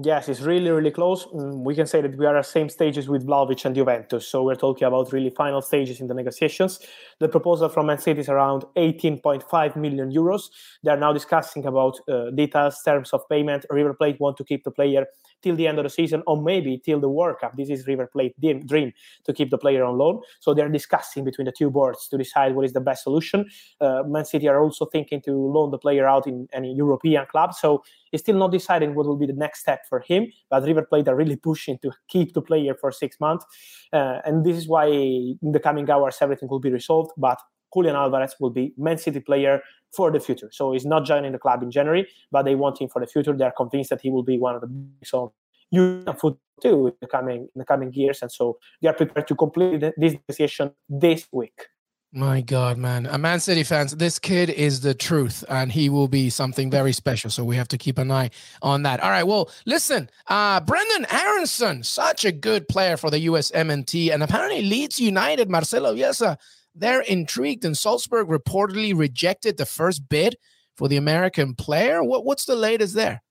Yes, 0.00 0.28
it's 0.28 0.42
really, 0.42 0.70
really 0.70 0.92
close. 0.92 1.26
Mm, 1.26 1.64
we 1.64 1.74
can 1.74 1.86
say 1.88 2.00
that 2.00 2.16
we 2.16 2.24
are 2.24 2.36
at 2.36 2.46
same 2.46 2.68
stages 2.68 3.08
with 3.08 3.26
Vlahovic 3.26 3.64
and 3.64 3.74
Juventus. 3.74 4.28
So 4.28 4.44
we're 4.44 4.54
talking 4.54 4.86
about 4.86 5.12
really 5.12 5.30
final 5.30 5.60
stages 5.60 6.00
in 6.00 6.06
the 6.06 6.14
negotiations. 6.14 6.78
The 7.18 7.28
proposal 7.28 7.68
from 7.68 7.86
Man 7.86 7.98
City 7.98 8.20
is 8.20 8.28
around 8.28 8.64
18.5 8.76 9.74
million 9.74 10.12
euros. 10.12 10.50
They 10.84 10.92
are 10.92 10.96
now 10.96 11.12
discussing 11.12 11.66
about 11.66 11.98
uh, 12.08 12.30
details, 12.30 12.80
terms 12.84 13.12
of 13.12 13.28
payment. 13.28 13.66
River 13.70 13.92
Plate 13.92 14.20
want 14.20 14.36
to 14.36 14.44
keep 14.44 14.62
the 14.62 14.70
player 14.70 15.04
till 15.42 15.56
the 15.56 15.66
end 15.66 15.78
of 15.78 15.84
the 15.84 15.90
season 15.90 16.22
or 16.28 16.40
maybe 16.40 16.78
till 16.78 17.00
the 17.00 17.08
World 17.08 17.38
Cup. 17.40 17.56
This 17.56 17.68
is 17.68 17.88
River 17.88 18.06
Plate 18.06 18.34
dream 18.66 18.92
to 19.24 19.32
keep 19.32 19.50
the 19.50 19.58
player 19.58 19.82
on 19.82 19.98
loan. 19.98 20.20
So 20.38 20.54
they're 20.54 20.68
discussing 20.68 21.24
between 21.24 21.46
the 21.46 21.52
two 21.52 21.70
boards 21.70 22.06
to 22.08 22.18
decide 22.18 22.54
what 22.54 22.64
is 22.64 22.72
the 22.72 22.80
best 22.80 23.02
solution. 23.02 23.46
Uh, 23.80 24.04
Man 24.06 24.24
City 24.24 24.46
are 24.46 24.60
also 24.60 24.84
thinking 24.86 25.20
to 25.22 25.32
loan 25.32 25.72
the 25.72 25.78
player 25.78 26.06
out 26.06 26.28
in 26.28 26.46
any 26.52 26.72
European 26.72 27.26
club. 27.26 27.52
So 27.54 27.82
it's 28.12 28.22
still 28.22 28.36
not 28.36 28.52
deciding 28.52 28.94
what 28.94 29.06
will 29.06 29.16
be 29.16 29.26
the 29.26 29.32
next 29.32 29.60
step 29.60 29.80
for 29.88 30.00
him. 30.00 30.26
But 30.50 30.64
River 30.64 30.82
Plate 30.82 31.08
are 31.08 31.16
really 31.16 31.36
pushing 31.36 31.78
to 31.78 31.92
keep 32.08 32.34
the 32.34 32.42
player 32.42 32.74
for 32.80 32.92
six 32.92 33.18
months. 33.20 33.44
Uh, 33.92 34.18
and 34.24 34.44
this 34.44 34.56
is 34.56 34.68
why 34.68 34.86
in 34.86 35.52
the 35.52 35.60
coming 35.60 35.88
hours 35.90 36.18
everything 36.20 36.48
will 36.48 36.60
be 36.60 36.70
resolved. 36.70 37.12
But 37.16 37.38
Julian 37.74 37.96
Alvarez 37.96 38.34
will 38.40 38.50
be 38.50 38.72
Man 38.76 38.98
City 38.98 39.20
player 39.20 39.60
for 39.94 40.10
the 40.10 40.20
future. 40.20 40.48
So 40.52 40.72
he's 40.72 40.86
not 40.86 41.04
joining 41.04 41.32
the 41.32 41.38
club 41.38 41.62
in 41.62 41.70
January, 41.70 42.06
but 42.30 42.44
they 42.44 42.54
want 42.54 42.80
him 42.80 42.88
for 42.88 43.00
the 43.00 43.06
future. 43.06 43.36
They 43.36 43.44
are 43.44 43.54
convinced 43.56 43.90
that 43.90 44.00
he 44.00 44.10
will 44.10 44.22
be 44.22 44.38
one 44.38 44.54
of 44.54 44.60
the 44.60 44.66
biggest 44.66 45.14
of 45.14 45.32
European 45.70 46.16
football 46.16 46.40
too 46.60 46.88
in 46.88 46.94
the 47.00 47.06
coming 47.06 47.42
in 47.54 47.58
the 47.58 47.64
coming 47.64 47.92
years, 47.92 48.20
and 48.22 48.32
so 48.32 48.58
they 48.82 48.88
are 48.88 48.94
prepared 48.94 49.28
to 49.28 49.34
complete 49.34 49.80
this 49.96 50.14
negotiation 50.14 50.72
this 50.88 51.28
week. 51.32 51.66
My 52.12 52.40
God, 52.40 52.78
man. 52.78 53.04
A 53.04 53.18
Man 53.18 53.38
City 53.38 53.62
fans, 53.62 53.94
this 53.94 54.18
kid 54.18 54.48
is 54.48 54.80
the 54.80 54.94
truth 54.94 55.44
and 55.46 55.70
he 55.70 55.90
will 55.90 56.08
be 56.08 56.30
something 56.30 56.70
very 56.70 56.92
special. 56.92 57.28
So 57.28 57.44
we 57.44 57.56
have 57.56 57.68
to 57.68 57.76
keep 57.76 57.98
an 57.98 58.10
eye 58.10 58.30
on 58.62 58.82
that. 58.84 59.00
All 59.00 59.10
right. 59.10 59.26
Well, 59.26 59.50
listen, 59.66 60.08
uh, 60.26 60.62
Brenden 60.62 61.12
Aaronson, 61.12 61.82
such 61.82 62.24
a 62.24 62.32
good 62.32 62.66
player 62.66 62.96
for 62.96 63.10
the 63.10 63.26
USMNT 63.26 64.10
and 64.10 64.22
apparently 64.22 64.62
Leeds 64.62 64.98
United, 64.98 65.50
Marcelo 65.50 65.94
Bielsa, 65.94 66.38
they're 66.74 67.02
intrigued, 67.02 67.64
and 67.64 67.76
Salzburg 67.76 68.28
reportedly 68.28 68.96
rejected 68.96 69.58
the 69.58 69.66
first 69.66 70.08
bid 70.08 70.36
for 70.76 70.88
the 70.88 70.96
American 70.96 71.54
player. 71.54 72.02
What, 72.02 72.24
what's 72.24 72.44
the 72.44 72.56
latest 72.56 72.94
there? 72.94 73.22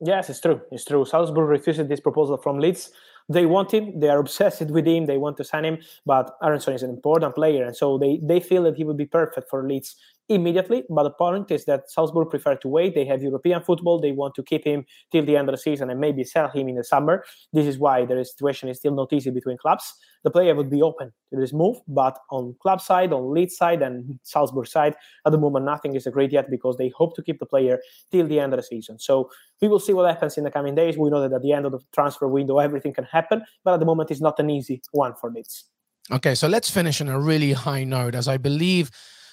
Yes, 0.00 0.28
it's 0.28 0.40
true. 0.40 0.60
It's 0.70 0.84
true. 0.84 1.06
Salzburg 1.06 1.48
refused 1.48 1.88
this 1.88 2.00
proposal 2.00 2.36
from 2.36 2.58
Leeds. 2.58 2.90
They 3.28 3.44
want 3.46 3.72
him. 3.72 3.98
They 3.98 4.08
are 4.08 4.18
obsessed 4.18 4.70
with 4.70 4.86
him. 4.86 5.06
They 5.06 5.18
want 5.18 5.36
to 5.38 5.44
sign 5.44 5.64
him. 5.64 5.78
But 6.04 6.30
Aaronson 6.42 6.74
is 6.74 6.82
an 6.82 6.90
important 6.90 7.34
player, 7.34 7.64
and 7.64 7.76
so 7.76 7.98
they 7.98 8.20
they 8.22 8.40
feel 8.40 8.62
that 8.64 8.76
he 8.76 8.84
would 8.84 8.96
be 8.96 9.06
perfect 9.06 9.50
for 9.50 9.66
Leeds 9.66 9.96
immediately. 10.28 10.84
But 10.88 11.04
the 11.04 11.10
point 11.10 11.50
is 11.50 11.64
that 11.66 11.90
Salzburg 11.90 12.30
prefer 12.30 12.56
to 12.56 12.68
wait. 12.68 12.94
They 12.94 13.04
have 13.04 13.22
European 13.22 13.62
football. 13.62 14.00
They 14.00 14.12
want 14.12 14.34
to 14.34 14.42
keep 14.42 14.64
him 14.64 14.84
till 15.12 15.24
the 15.24 15.36
end 15.36 15.48
of 15.48 15.54
the 15.54 15.60
season 15.60 15.90
and 15.90 16.00
maybe 16.00 16.24
sell 16.24 16.48
him 16.48 16.68
in 16.68 16.76
the 16.76 16.84
summer. 16.84 17.24
This 17.52 17.66
is 17.66 17.78
why 17.78 18.04
the 18.04 18.24
situation 18.24 18.68
is 18.68 18.78
still 18.78 18.94
not 18.94 19.12
easy 19.12 19.30
between 19.30 19.58
clubs. 19.58 19.94
The 20.24 20.30
player 20.30 20.54
would 20.56 20.70
be 20.70 20.82
open 20.82 21.12
to 21.32 21.40
this 21.40 21.52
move, 21.52 21.76
but 21.86 22.18
on 22.32 22.56
club 22.60 22.80
side, 22.80 23.12
on 23.12 23.32
Leeds 23.32 23.56
side, 23.56 23.80
and 23.82 24.18
Salzburg 24.24 24.66
side, 24.66 24.96
at 25.24 25.30
the 25.30 25.38
moment 25.38 25.64
nothing 25.64 25.94
is 25.94 26.06
agreed 26.06 26.32
yet 26.32 26.50
because 26.50 26.76
they 26.76 26.88
hope 26.96 27.14
to 27.14 27.22
keep 27.22 27.38
the 27.38 27.46
player 27.46 27.78
till 28.10 28.26
the 28.26 28.40
end 28.40 28.52
of 28.52 28.58
the 28.58 28.64
season. 28.64 28.98
So 28.98 29.30
we 29.62 29.68
will 29.68 29.78
see 29.78 29.92
what 29.92 30.10
happens 30.10 30.36
in 30.36 30.42
the 30.42 30.50
coming 30.50 30.74
days. 30.74 30.98
We 30.98 31.10
know 31.10 31.20
that 31.20 31.32
at 31.32 31.42
the 31.42 31.52
end 31.52 31.64
of 31.66 31.72
the 31.72 31.78
transfer 31.94 32.26
window, 32.26 32.58
everything 32.58 32.92
can 32.92 33.04
happen, 33.04 33.42
but 33.62 33.74
at 33.74 33.80
the 33.80 33.86
moment, 33.86 34.10
it's 34.10 34.20
not 34.20 34.40
an 34.40 34.50
easy 34.50 34.82
one 34.90 35.14
for 35.14 35.30
Leeds. 35.30 35.66
Okay, 36.10 36.34
so 36.34 36.48
let's 36.48 36.70
finish 36.70 37.00
on 37.00 37.08
a 37.08 37.18
really 37.18 37.52
high 37.52 37.84
note, 37.84 38.14
as 38.14 38.28
I 38.28 38.36
believe 38.36 38.90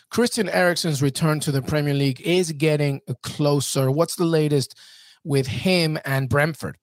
Christian 0.09 0.49
Eriksen's 0.49 1.01
return 1.01 1.39
to 1.41 1.51
the 1.51 1.61
Premier 1.61 1.93
League 1.93 2.21
is 2.21 2.51
getting 2.51 3.01
closer. 3.23 3.89
What's 3.89 4.15
the 4.15 4.25
latest 4.25 4.77
with 5.23 5.47
him 5.47 5.97
and 6.05 6.29
Brentford? 6.29 6.77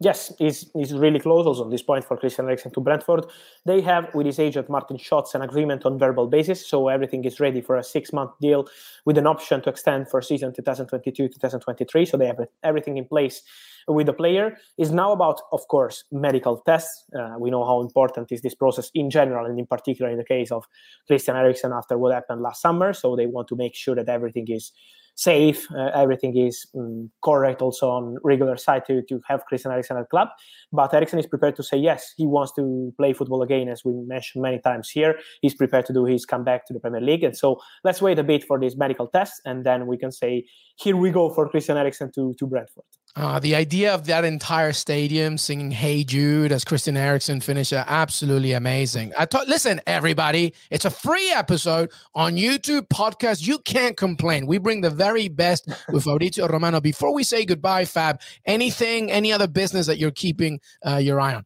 Yes, 0.00 0.32
he's, 0.38 0.70
he's 0.74 0.92
really 0.92 1.20
close 1.20 1.46
also 1.46 1.64
on 1.64 1.70
this 1.70 1.82
point 1.82 2.04
for 2.04 2.16
Christian 2.16 2.46
Eriksen 2.46 2.72
to 2.72 2.80
Brentford. 2.80 3.26
They 3.64 3.80
have, 3.82 4.14
with 4.14 4.26
his 4.26 4.38
agent 4.38 4.68
Martin 4.68 4.98
Schoots, 4.98 5.34
an 5.34 5.42
agreement 5.42 5.86
on 5.86 5.98
verbal 5.98 6.26
basis, 6.26 6.66
so 6.66 6.88
everything 6.88 7.24
is 7.24 7.40
ready 7.40 7.60
for 7.60 7.76
a 7.76 7.84
six-month 7.84 8.32
deal 8.40 8.66
with 9.04 9.18
an 9.18 9.26
option 9.26 9.62
to 9.62 9.70
extend 9.70 10.08
for 10.08 10.20
season 10.20 10.52
2022-2023. 10.52 12.08
So 12.08 12.16
they 12.16 12.26
have 12.26 12.40
everything 12.62 12.96
in 12.96 13.04
place 13.04 13.42
with 13.88 14.06
the 14.06 14.12
player 14.12 14.56
is 14.78 14.90
now 14.90 15.12
about, 15.12 15.40
of 15.52 15.66
course, 15.68 16.04
medical 16.10 16.58
tests. 16.58 17.04
Uh, 17.18 17.34
we 17.38 17.50
know 17.50 17.64
how 17.64 17.80
important 17.80 18.32
is 18.32 18.40
this 18.40 18.54
process 18.54 18.90
in 18.94 19.10
general, 19.10 19.46
and 19.46 19.58
in 19.58 19.66
particular 19.66 20.10
in 20.10 20.18
the 20.18 20.24
case 20.24 20.50
of 20.50 20.66
Christian 21.06 21.36
Eriksen 21.36 21.72
after 21.72 21.98
what 21.98 22.12
happened 22.12 22.42
last 22.42 22.62
summer. 22.62 22.92
So 22.92 23.16
they 23.16 23.26
want 23.26 23.48
to 23.48 23.56
make 23.56 23.74
sure 23.74 23.94
that 23.94 24.08
everything 24.08 24.46
is 24.48 24.72
safe, 25.14 25.66
uh, 25.72 25.90
everything 25.94 26.36
is 26.36 26.66
um, 26.76 27.10
correct 27.22 27.62
also 27.62 27.88
on 27.88 28.16
regular 28.24 28.56
side 28.56 28.84
to, 28.86 29.02
to 29.02 29.20
have 29.28 29.44
Christian 29.44 29.70
Eriksen 29.70 29.96
at 29.96 30.08
club. 30.10 30.28
But 30.72 30.92
Eriksen 30.92 31.18
is 31.18 31.26
prepared 31.26 31.56
to 31.56 31.62
say 31.62 31.76
yes, 31.76 32.12
he 32.16 32.26
wants 32.26 32.52
to 32.54 32.92
play 32.96 33.12
football 33.12 33.42
again, 33.42 33.68
as 33.68 33.84
we 33.84 33.92
mentioned 33.92 34.42
many 34.42 34.58
times 34.58 34.90
here. 34.90 35.18
He's 35.40 35.54
prepared 35.54 35.86
to 35.86 35.92
do 35.92 36.04
his 36.04 36.26
comeback 36.26 36.66
to 36.66 36.72
the 36.72 36.80
Premier 36.80 37.00
League. 37.00 37.22
And 37.22 37.36
so 37.36 37.60
let's 37.84 38.02
wait 38.02 38.18
a 38.18 38.24
bit 38.24 38.44
for 38.44 38.58
this 38.58 38.76
medical 38.76 39.06
test, 39.06 39.40
and 39.44 39.64
then 39.64 39.86
we 39.86 39.96
can 39.96 40.10
say, 40.10 40.46
here 40.76 40.96
we 40.96 41.10
go 41.10 41.30
for 41.30 41.48
Christian 41.48 41.76
Eriksen 41.76 42.10
to, 42.12 42.34
to 42.38 42.46
Brentford. 42.46 42.84
Uh, 43.16 43.38
the 43.38 43.54
idea 43.54 43.94
of 43.94 44.06
that 44.06 44.24
entire 44.24 44.72
stadium 44.72 45.38
singing 45.38 45.70
"Hey 45.70 46.02
Jude" 46.02 46.50
as 46.50 46.64
Christian 46.64 46.96
Eriksen 46.96 47.40
finisher, 47.40 47.84
absolutely 47.86 48.52
amazing. 48.52 49.12
I 49.16 49.24
thought, 49.24 49.46
listen, 49.46 49.80
everybody, 49.86 50.52
it's 50.70 50.84
a 50.84 50.90
free 50.90 51.30
episode 51.30 51.92
on 52.16 52.34
YouTube 52.34 52.88
podcast. 52.88 53.46
You 53.46 53.60
can't 53.60 53.96
complain. 53.96 54.46
We 54.46 54.58
bring 54.58 54.80
the 54.80 54.90
very 54.90 55.28
best 55.28 55.68
with 55.88 56.02
Fabrizio 56.02 56.48
Romano. 56.48 56.80
Before 56.80 57.14
we 57.14 57.22
say 57.22 57.44
goodbye, 57.44 57.84
Fab, 57.84 58.20
anything, 58.46 59.12
any 59.12 59.32
other 59.32 59.46
business 59.46 59.86
that 59.86 59.98
you're 59.98 60.10
keeping 60.10 60.58
uh, 60.84 60.96
your 60.96 61.20
eye 61.20 61.34
on? 61.34 61.44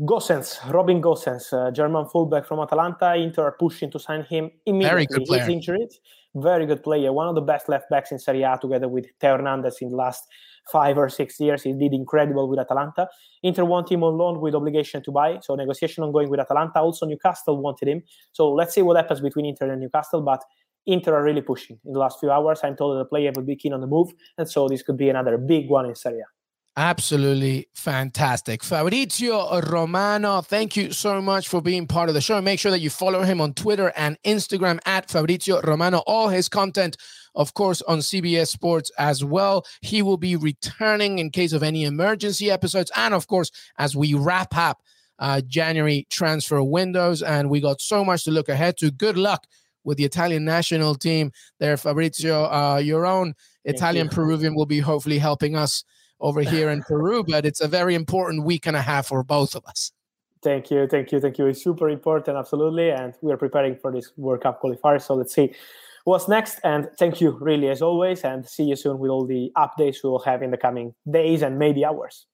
Gosens, 0.00 0.60
Robin 0.70 1.00
Gosens, 1.00 1.50
uh, 1.52 1.70
German 1.70 2.06
fullback 2.06 2.46
from 2.46 2.60
Atalanta. 2.60 3.16
Inter 3.16 3.44
are 3.44 3.56
pushing 3.58 3.90
to 3.90 3.98
sign 3.98 4.22
him 4.24 4.50
immediately. 4.66 4.88
Very 4.90 5.06
good 5.06 5.24
player. 5.24 5.44
He's 5.44 5.48
injured. 5.48 5.92
Very 6.34 6.66
good 6.66 6.82
player. 6.84 7.12
One 7.12 7.26
of 7.26 7.34
the 7.34 7.40
best 7.40 7.68
left 7.68 7.90
backs 7.90 8.12
in 8.12 8.18
Serie 8.18 8.42
A 8.42 8.56
together 8.60 8.86
with 8.86 9.06
Theo 9.18 9.38
Hernandez 9.38 9.78
in 9.80 9.88
the 9.88 9.96
last 9.96 10.28
five 10.70 10.98
or 10.98 11.08
six 11.08 11.38
years. 11.40 11.62
He 11.62 11.72
did 11.72 11.92
incredible 11.92 12.48
with 12.48 12.58
Atalanta. 12.58 13.08
Inter 13.42 13.64
want 13.64 13.90
him 13.90 14.02
on 14.02 14.16
loan 14.16 14.40
with 14.40 14.54
obligation 14.54 15.02
to 15.02 15.12
buy. 15.12 15.38
So 15.42 15.54
negotiation 15.54 16.04
ongoing 16.04 16.28
with 16.28 16.40
Atalanta. 16.40 16.80
Also 16.80 17.06
Newcastle 17.06 17.60
wanted 17.60 17.88
him. 17.88 18.02
So 18.32 18.50
let's 18.50 18.74
see 18.74 18.82
what 18.82 18.96
happens 18.96 19.20
between 19.20 19.46
Inter 19.46 19.70
and 19.70 19.80
Newcastle. 19.80 20.22
But 20.22 20.42
Inter 20.86 21.14
are 21.14 21.22
really 21.22 21.42
pushing 21.42 21.78
in 21.84 21.92
the 21.92 21.98
last 21.98 22.18
few 22.18 22.30
hours. 22.30 22.60
I'm 22.64 22.76
told 22.76 22.96
that 22.96 23.04
the 23.04 23.08
player 23.08 23.30
will 23.34 23.42
be 23.42 23.56
keen 23.56 23.72
on 23.72 23.80
the 23.80 23.86
move. 23.86 24.10
And 24.38 24.48
so 24.48 24.68
this 24.68 24.82
could 24.82 24.96
be 24.96 25.08
another 25.08 25.36
big 25.36 25.68
one 25.68 25.86
in 25.86 25.94
Serie 25.94 26.20
A. 26.20 26.37
Absolutely 26.78 27.66
fantastic. 27.74 28.62
Fabrizio 28.62 29.60
Romano, 29.62 30.42
thank 30.42 30.76
you 30.76 30.92
so 30.92 31.20
much 31.20 31.48
for 31.48 31.60
being 31.60 31.88
part 31.88 32.08
of 32.08 32.14
the 32.14 32.20
show. 32.20 32.40
Make 32.40 32.60
sure 32.60 32.70
that 32.70 32.78
you 32.78 32.88
follow 32.88 33.24
him 33.24 33.40
on 33.40 33.52
Twitter 33.52 33.92
and 33.96 34.16
Instagram 34.22 34.78
at 34.86 35.10
Fabrizio 35.10 35.60
Romano. 35.62 36.04
All 36.06 36.28
his 36.28 36.48
content, 36.48 36.96
of 37.34 37.52
course, 37.54 37.82
on 37.82 37.98
CBS 37.98 38.46
Sports 38.46 38.92
as 38.96 39.24
well. 39.24 39.66
He 39.80 40.02
will 40.02 40.18
be 40.18 40.36
returning 40.36 41.18
in 41.18 41.30
case 41.30 41.52
of 41.52 41.64
any 41.64 41.82
emergency 41.82 42.48
episodes. 42.48 42.92
And 42.94 43.12
of 43.12 43.26
course, 43.26 43.50
as 43.76 43.96
we 43.96 44.14
wrap 44.14 44.56
up 44.56 44.80
uh, 45.18 45.40
January 45.48 46.06
transfer 46.10 46.62
windows, 46.62 47.24
and 47.24 47.50
we 47.50 47.60
got 47.60 47.80
so 47.80 48.04
much 48.04 48.22
to 48.22 48.30
look 48.30 48.48
ahead 48.48 48.76
to. 48.76 48.92
Good 48.92 49.18
luck 49.18 49.48
with 49.82 49.98
the 49.98 50.04
Italian 50.04 50.44
national 50.44 50.94
team 50.94 51.32
there, 51.58 51.76
Fabrizio. 51.76 52.44
Uh, 52.44 52.76
your 52.76 53.04
own 53.04 53.34
Italian 53.64 54.08
Peruvian 54.08 54.54
will 54.54 54.64
be 54.64 54.78
hopefully 54.78 55.18
helping 55.18 55.56
us 55.56 55.82
over 56.20 56.42
here 56.42 56.70
in 56.70 56.82
Peru, 56.82 57.24
but 57.28 57.46
it's 57.46 57.60
a 57.60 57.68
very 57.68 57.94
important 57.94 58.44
week 58.44 58.66
and 58.66 58.76
a 58.76 58.82
half 58.82 59.08
for 59.08 59.22
both 59.22 59.54
of 59.54 59.64
us. 59.66 59.92
Thank 60.42 60.70
you, 60.70 60.86
thank 60.86 61.10
you, 61.10 61.20
thank 61.20 61.38
you. 61.38 61.46
It's 61.46 61.62
super 61.62 61.88
important, 61.88 62.36
absolutely, 62.36 62.90
and 62.90 63.14
we 63.22 63.32
are 63.32 63.36
preparing 63.36 63.76
for 63.76 63.90
this 63.90 64.12
World 64.16 64.42
Cup 64.42 64.62
qualifier. 64.62 65.02
So 65.02 65.14
let's 65.14 65.34
see 65.34 65.52
what's 66.04 66.28
next. 66.28 66.60
And 66.62 66.88
thank 66.98 67.20
you, 67.20 67.36
really, 67.40 67.68
as 67.68 67.82
always, 67.82 68.22
and 68.22 68.46
see 68.48 68.64
you 68.64 68.76
soon 68.76 68.98
with 68.98 69.10
all 69.10 69.26
the 69.26 69.50
updates 69.56 70.02
we 70.04 70.10
will 70.10 70.20
have 70.20 70.42
in 70.42 70.50
the 70.50 70.56
coming 70.56 70.94
days 71.10 71.42
and 71.42 71.58
maybe 71.58 71.84
hours. 71.84 72.26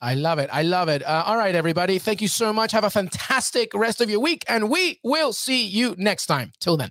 I 0.00 0.14
love 0.14 0.38
it. 0.38 0.50
I 0.52 0.62
love 0.62 0.88
it. 0.88 1.02
Uh, 1.02 1.22
all 1.26 1.36
right, 1.36 1.54
everybody. 1.54 1.98
Thank 1.98 2.20
you 2.20 2.28
so 2.28 2.52
much. 2.52 2.72
Have 2.72 2.84
a 2.84 2.90
fantastic 2.90 3.72
rest 3.72 4.00
of 4.00 4.10
your 4.10 4.20
week, 4.20 4.44
and 4.48 4.68
we 4.68 4.98
will 5.04 5.32
see 5.32 5.64
you 5.64 5.94
next 5.96 6.26
time. 6.26 6.52
Till 6.60 6.76
then. 6.76 6.90